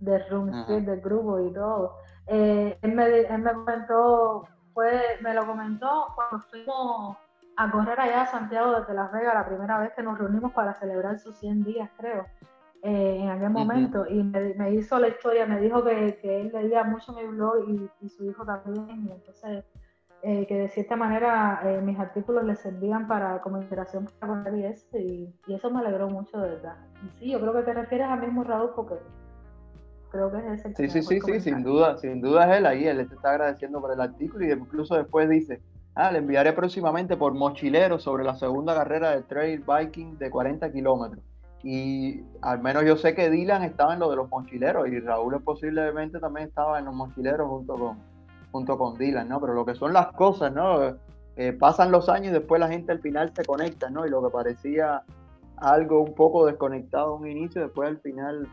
[0.00, 1.96] de Room del grupo y todo.
[2.28, 7.16] Eh, él, me, él me comentó, fue, me lo comentó cuando fuimos
[7.56, 10.74] a correr allá a Santiago de Las Vegas, la primera vez que nos reunimos para
[10.74, 12.24] celebrar sus 100 días, creo.
[12.82, 16.84] Eh, en aquel momento y me, hizo la historia, me dijo que, que él leía
[16.84, 17.68] mucho mi blog
[18.00, 19.64] y, su hijo también, y entonces
[20.22, 24.60] eh, que de cierta manera eh, mis artículos le servían para como inspiración para él
[24.60, 26.76] y eso, y, eso me alegró mucho de verdad.
[27.04, 28.94] Y sí, yo creo que te refieres al mismo Raúl porque
[30.12, 30.74] creo que es ese.
[30.76, 33.80] Sí, sí, sí, sí, sin duda, sin duda es él ahí, él te está agradeciendo
[33.80, 35.60] por el artículo y incluso después dice,
[35.96, 40.70] ah, le enviaré próximamente por mochilero sobre la segunda carrera de trail biking de 40
[40.70, 41.24] kilómetros
[41.70, 45.38] y al menos yo sé que Dylan estaba en lo de los mochileros y Raúl
[45.42, 47.98] posiblemente también estaba en los mochileros junto con,
[48.50, 49.38] junto con Dylan, ¿no?
[49.38, 50.96] Pero lo que son las cosas, ¿no?
[51.36, 54.06] Eh, pasan los años y después la gente al final se conecta, ¿no?
[54.06, 55.02] Y lo que parecía
[55.58, 58.48] algo un poco desconectado a un inicio, después al final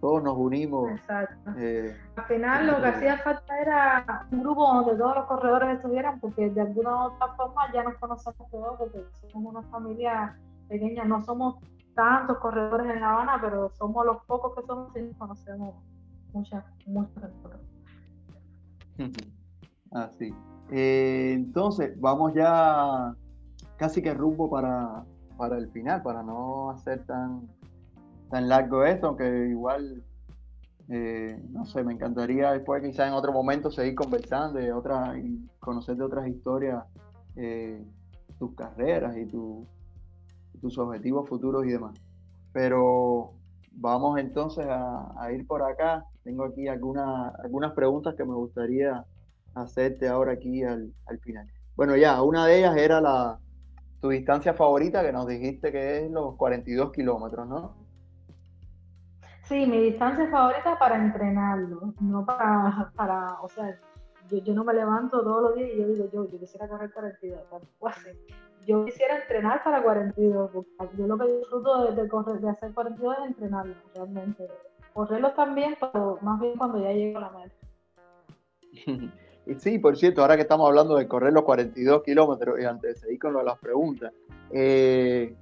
[0.00, 0.92] todos nos unimos.
[0.92, 1.50] Exacto.
[1.58, 6.20] Eh, al final lo que hacía falta era un grupo donde todos los corredores estuvieran,
[6.20, 11.04] porque de alguna u otra forma ya nos conocemos todos, porque somos una familia pequeña,
[11.04, 11.56] no somos
[11.94, 15.74] tantos corredores en La Habana, pero somos los pocos que somos y conocemos
[16.32, 17.30] muchas, muchas.
[19.92, 20.34] Así.
[20.70, 23.14] Eh, entonces, vamos ya
[23.76, 25.04] casi que rumbo para,
[25.36, 27.48] para el final, para no hacer tan,
[28.30, 30.02] tan largo esto, aunque igual,
[30.88, 35.46] eh, no sé, me encantaría después quizás en otro momento seguir conversando y, otra, y
[35.60, 36.84] conocer de otras historias,
[37.36, 37.84] eh,
[38.38, 39.66] tus carreras y tu,
[40.62, 41.92] tus objetivos futuros y demás.
[42.52, 43.32] Pero
[43.72, 46.06] vamos entonces a, ir por acá.
[46.24, 49.04] Tengo aquí algunas algunas preguntas que me gustaría
[49.54, 51.46] hacerte ahora aquí al, al final.
[51.76, 53.38] Bueno, ya, una de ellas era la,
[54.00, 57.74] tu distancia favorita, que nos dijiste que es los 42 kilómetros, ¿no?
[59.44, 63.78] Sí, mi distancia favorita para entrenarlo, no para, para o sea,
[64.28, 66.92] yo, yo, no me levanto todos los días y yo digo, yo, yo quisiera correr
[66.92, 68.08] 42, tampoco así.
[68.66, 73.16] Yo quisiera entrenar para 42, porque yo lo que disfruto de, correr, de hacer 42
[73.18, 74.48] es entrenarlo, realmente.
[74.92, 79.12] Correrlos también, pero más bien cuando ya llego a la meta.
[79.58, 83.00] Sí, por cierto, ahora que estamos hablando de correr los 42 kilómetros, y antes de
[83.00, 84.12] seguir con las preguntas,
[84.52, 85.34] eh,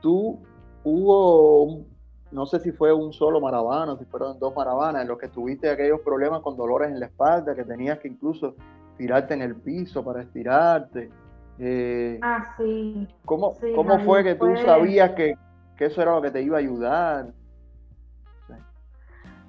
[0.00, 0.40] tú
[0.84, 1.84] hubo,
[2.30, 5.68] no sé si fue un solo maravana, si fueron dos maravanas, en los que tuviste
[5.68, 8.54] aquellos problemas con dolores en la espalda, que tenías que incluso
[8.96, 11.10] tirarte en el piso para estirarte.
[11.58, 13.08] Eh, ah, sí.
[13.24, 15.34] ¿Cómo, ¿cómo fue que tú sabías que,
[15.76, 17.32] que eso era lo que te iba a ayudar?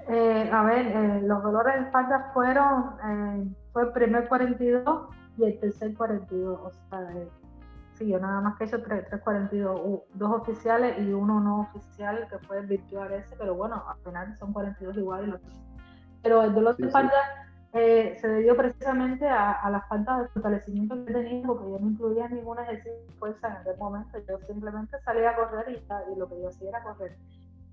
[0.07, 5.45] Eh, a ver, eh, los dolores de espalda fueron, eh, fue el primer 42 y
[5.45, 6.59] el tercer 42.
[6.61, 7.09] O sea,
[7.93, 12.27] sí, yo nada más que he hecho tres, 42, dos oficiales y uno no oficial,
[12.29, 15.41] que fue el virtual ese, pero bueno, al final son 42 iguales.
[16.21, 17.44] Pero el dolor de espalda
[17.75, 22.59] se debió precisamente a, la falta de fortalecimiento que tenía, porque yo no incluía ningún
[22.59, 26.41] ejercicio de fuerza en aquel momento, yo simplemente salía a correr y, y lo que
[26.41, 27.17] yo hacía era correr.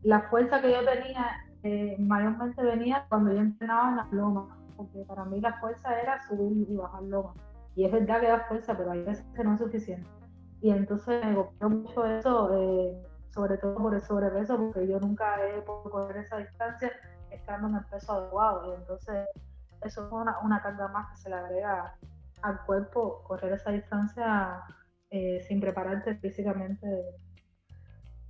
[0.03, 4.47] La fuerza que yo tenía eh, mayormente venía cuando yo entrenaba en las lomas,
[4.77, 7.37] porque para mí la fuerza era subir y bajar lomas.
[7.77, 10.09] Y es verdad que da fuerza, pero hay veces que no es suficiente.
[10.61, 13.01] Y entonces me golpeó mucho eso, eh,
[13.31, 16.91] sobre todo por el sobrepeso, porque yo nunca he podido correr esa distancia
[17.31, 18.73] estando en el peso adecuado.
[18.73, 19.29] Y entonces
[19.85, 21.95] eso fue una, carga más que se le agrega
[22.43, 24.62] al cuerpo, correr esa distancia
[25.11, 26.87] eh, sin prepararte físicamente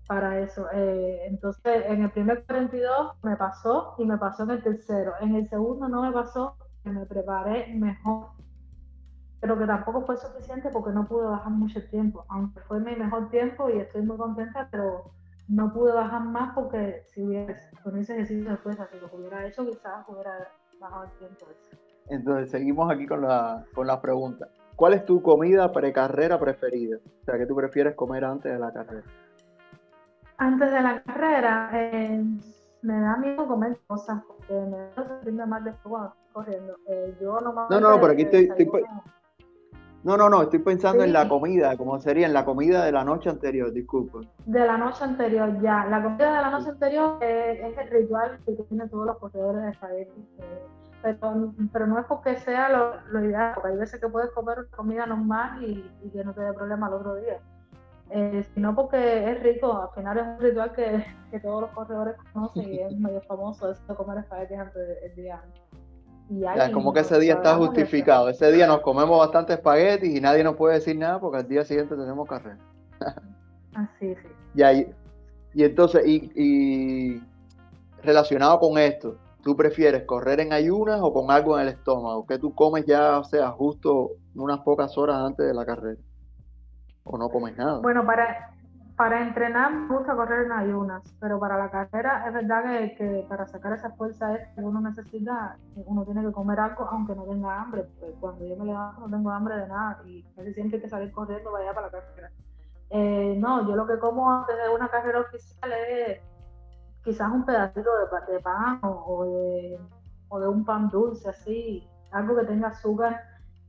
[0.07, 0.67] para eso.
[0.73, 5.15] Eh, entonces, en el primer 42 me pasó y me pasó en el tercero.
[5.21, 8.31] En el segundo no me pasó, me preparé mejor,
[9.41, 13.31] pero que tampoco fue suficiente porque no pude bajar mucho tiempo, aunque fue mi mejor
[13.31, 15.13] tiempo y estoy muy contenta, pero
[15.49, 19.47] no pude bajar más porque si hubiera con ese ejercicio de fuerza, si lo hubiera
[19.47, 20.49] hecho, quizás hubiera
[22.09, 24.49] Entonces, seguimos aquí con la, con la pregunta.
[24.77, 26.97] ¿Cuál es tu comida precarrera preferida?
[26.97, 29.05] O sea, ¿qué tú prefieres comer antes de la carrera?
[30.43, 32.25] antes de la carrera eh,
[32.83, 36.77] me da miedo comer cosas porque me da sentirme mal después cuando estoy corriendo.
[36.89, 38.49] Eh, yo no, no, no, pero aquí estoy,
[40.05, 43.05] no, no, no, estoy pensando en la comida, como sería en la comida de la
[43.05, 44.21] noche anterior, disculpa.
[44.47, 45.87] De la noche anterior, ya.
[45.87, 49.63] La comida de la noche anterior eh, es el ritual que tienen todos los corredores
[49.63, 50.29] de espagueti.
[51.03, 54.67] pero, pero no es porque sea lo, lo, ideal, porque hay veces que puedes comer
[54.77, 57.39] comida normal y, y que no te dé problema el otro día
[58.15, 62.15] eh, sino porque es rico, al final es un ritual que, que todos los corredores
[62.33, 65.43] conocen y es medio famoso eso de comer espaguetis antes del día
[66.41, 70.43] Y como que ese día está justificado, ese día nos comemos bastante espaguetis y nadie
[70.43, 72.59] nos puede decir nada porque al día siguiente tenemos carrera.
[73.75, 74.29] Así, sí.
[74.55, 74.95] Y, ahí,
[75.53, 77.23] y entonces, y, y
[78.03, 82.27] relacionado con esto, ¿tú prefieres correr en ayunas o con algo en el estómago?
[82.27, 86.01] Que tú comes ya, o sea, justo unas pocas horas antes de la carrera
[87.05, 87.81] o no comes nada.
[87.81, 88.55] Bueno, para,
[89.03, 92.63] para entrenar me gusta correr en ayunas, pero para la carrera es verdad
[92.97, 97.25] que, para sacar esa fuerza que uno necesita, uno tiene que comer algo aunque no
[97.25, 97.83] tenga hambre.
[97.99, 100.89] Pues cuando yo me levanto no tengo hambre de nada y casi siempre hay que
[100.89, 102.31] salir corriendo para allá para la carrera.
[102.91, 106.21] Eh, no, yo lo que como antes de una carrera oficial es
[107.03, 109.81] quizás un pedacito de, de pan o, de,
[110.29, 113.21] o de un pan dulce así, algo que tenga azúcar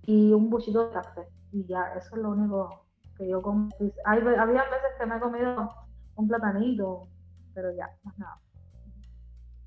[0.04, 1.28] y un buchito de café.
[1.52, 2.83] Y ya, eso es lo único
[3.18, 3.70] que yo como,
[4.06, 5.72] hay, había veces que me he comido
[6.16, 7.08] un platanito,
[7.54, 8.40] pero ya, más nada.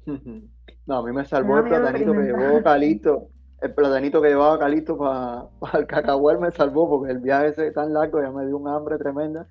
[0.87, 3.29] No, a mí me salvó el platanito que llevó Calito.
[3.61, 7.93] El platanito que llevaba Calito para el cacahuel me salvó porque el viaje ese tan
[7.93, 9.49] largo ya me dio un hambre tremenda.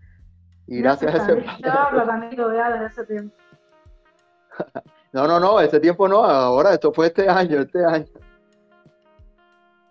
[0.65, 2.53] Y gracias a ese platanito.
[2.55, 3.35] ya desde ese tiempo.
[5.11, 8.05] no, no, no, ese tiempo no, ahora esto fue este año, este año.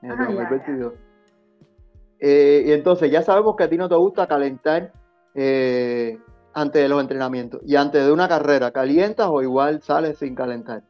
[0.01, 1.04] En el 2022.
[2.27, 4.91] Eh, y entonces ya sabemos que a ti no te gusta calentar
[5.35, 6.19] eh,
[6.55, 7.61] antes de los entrenamientos.
[7.67, 10.83] Y antes de una carrera, ¿calientas o igual sales sin calentar?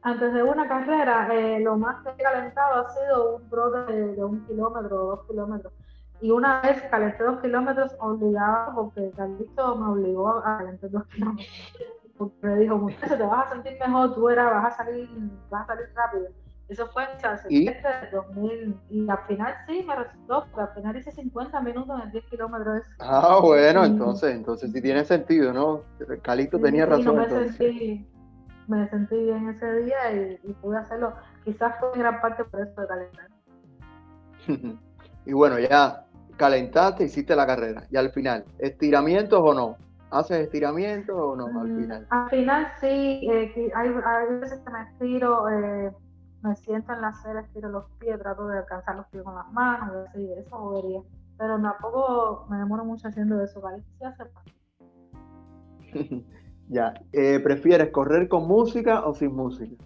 [0.00, 4.24] Antes de una carrera, eh, lo más que he calentado ha sido un trote de,
[4.24, 5.74] un kilómetro o dos kilómetros.
[6.22, 11.48] Y una vez calenté dos kilómetros obligado, porque Carlito me obligó a calentar dos kilómetros.
[12.16, 15.06] Porque me dijo, muchacho, te vas a sentir mejor, tú eras, vas a salir,
[15.50, 19.94] vas a salir rápido Eso fue en septiembre de 2000 y al final sí me
[19.94, 22.82] resultó, porque al final hice 50 minutos en 10 kilómetros.
[22.98, 25.82] Ah, bueno, entonces, entonces sí tiene sentido, ¿no?
[26.22, 27.18] Calito tenía razón.
[27.18, 28.04] me, sentí,
[28.66, 31.14] me sentí bien ese día y, pude hacerlo.
[31.44, 33.28] Quizás fue en gran parte por eso de calentar.
[35.26, 36.04] y bueno, ya
[36.36, 37.84] calentaste, hiciste la carrera.
[37.90, 39.76] Y al final, ¿estiramientos o no?
[40.10, 42.06] ¿Haces estiramientos o no al mm, final?
[42.10, 43.88] Al final sí, eh, hay,
[44.40, 45.48] veces que me estiro.
[45.48, 45.92] Eh,
[46.46, 49.50] me siento en la acera, estiro los pies, trato de alcanzar los pies con las
[49.52, 51.00] manos, y eso movería.
[51.36, 53.82] Pero tampoco me demoro mucho haciendo eso, ¿vale?
[53.98, 54.24] Sí hace
[56.68, 59.76] Ya, eh, ¿prefieres correr con música o sin música?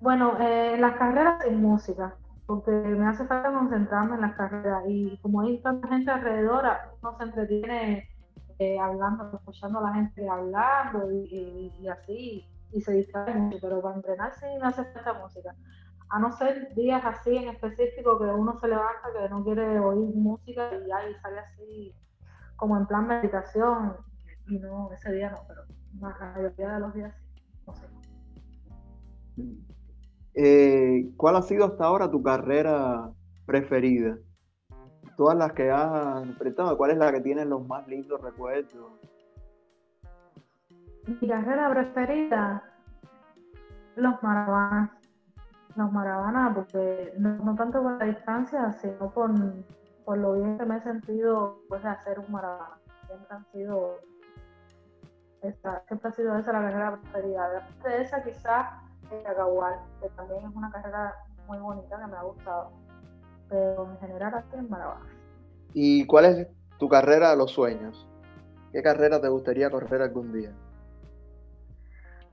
[0.00, 2.14] Bueno, eh, las carreras sin música,
[2.46, 6.64] porque me hace falta concentrarme en las carreras y como hay tanta gente alrededor,
[7.02, 8.08] uno se entretiene
[8.58, 13.96] eh, hablando, escuchando a la gente hablando y así, y se distrae mucho, pero para
[13.96, 15.54] entrenar sí me hace falta música.
[16.08, 20.14] A no ser días así en específico que uno se levanta que no quiere oír
[20.14, 21.94] música y ahí sale así
[22.56, 23.96] como en plan meditación
[24.48, 25.62] y no, ese día no, pero
[26.00, 27.86] la mayoría de los días sí, no sé.
[30.34, 33.10] Eh, ¿Cuál ha sido hasta ahora tu carrera
[33.46, 34.18] preferida?
[35.16, 38.92] Todas las que has enfrentado, ¿cuál es la que tiene los más lindos recuerdos?
[41.06, 42.62] Mi carrera preferida,
[43.96, 44.90] los maravanas.
[45.76, 49.30] Los maravanas, porque no, tanto por la distancia, sino por,
[50.04, 52.78] por, lo bien que me he sentido pues, de hacer un maravana.
[53.06, 54.00] Siempre han sido
[55.86, 57.48] siempre ha sido esa la carrera preferida.
[57.50, 58.66] Después de esa quizás
[59.10, 61.14] el Agagual, que también es una carrera
[61.46, 62.72] muy bonita que me ha gustado.
[63.48, 65.06] Pero en general así en Maravana.
[65.72, 66.48] ¿Y cuál es
[66.78, 68.08] tu carrera de los sueños?
[68.72, 70.52] ¿Qué carrera te gustaría correr algún día?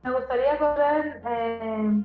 [0.03, 2.03] Me gustaría correr, eh,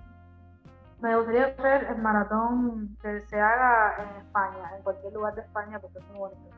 [1.00, 5.80] me gustaría correr el maratón que se haga en España, en cualquier lugar de España,
[5.80, 6.50] porque es muy bonito.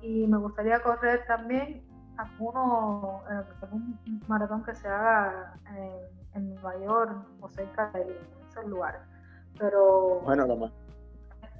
[0.00, 1.84] Y me gustaría correr también
[2.16, 8.16] alguno, eh, un maratón que se haga en, Nueva York o cerca de
[8.48, 9.00] esos lugares.
[9.58, 10.70] Pero bueno, la más.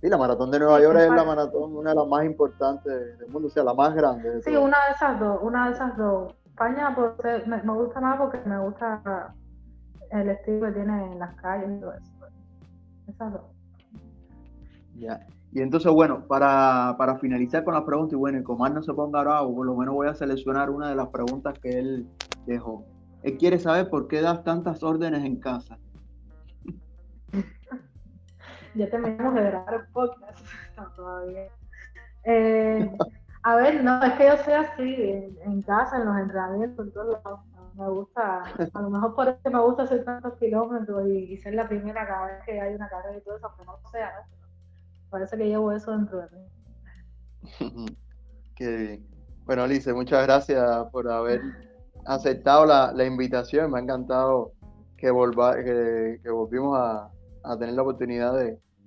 [0.01, 3.29] Sí, la maratón de Nueva York es la maratón, una de las más importantes del
[3.29, 4.41] mundo, o sea, la más grande.
[4.43, 6.33] sí, una de esas dos, una de esas dos.
[6.59, 9.33] España pues, me, gusta más porque me gusta
[10.11, 12.13] el estilo que tiene en las calles y todo eso.
[13.07, 13.43] Esas dos.
[14.97, 15.25] Ya.
[15.53, 18.93] Y entonces, bueno, para, finalizar con las preguntas, y bueno, y como Omar no se
[18.93, 22.09] ponga bravo, por lo menos voy a seleccionar una de las preguntas que él
[22.45, 22.85] dejó.
[23.23, 25.79] Él quiere saber por qué das tantas órdenes en casa.
[28.75, 30.45] ya terminamos de grabar el podcast.
[30.97, 31.53] todavía.
[32.25, 32.91] Eh,
[33.43, 37.23] a ver, no, es que yo soy así, en, casa, en los entrenamientos, en todos
[37.25, 37.41] lados.
[37.75, 38.43] Me gusta,
[38.75, 42.27] a lo mejor por eso me gusta hacer tantos kilómetros y, ser la primera cada
[42.27, 44.27] vez que hay una carrera y todo eso, aunque no sea,
[45.11, 47.97] Parece que llevo eso dentro de mí.
[48.57, 49.07] Qué bien.
[49.47, 51.41] Bueno, Alice, muchas gracias por haber
[52.05, 53.71] aceptado la, invitación.
[53.71, 54.53] Me ha encantado
[54.97, 57.11] que, volva, que, volvimos a,
[57.59, 58.35] tener la oportunidad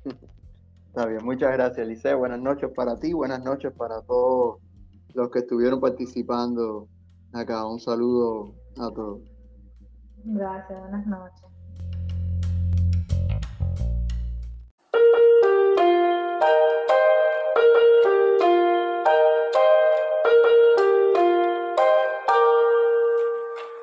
[0.87, 2.15] Está bien, muchas gracias, Licea.
[2.15, 4.59] Buenas noches para ti, buenas noches para todos
[5.13, 6.87] los que estuvieron participando
[7.33, 7.65] acá.
[7.65, 9.21] Un saludo a todos.
[10.23, 11.49] Gracias, buenas noches.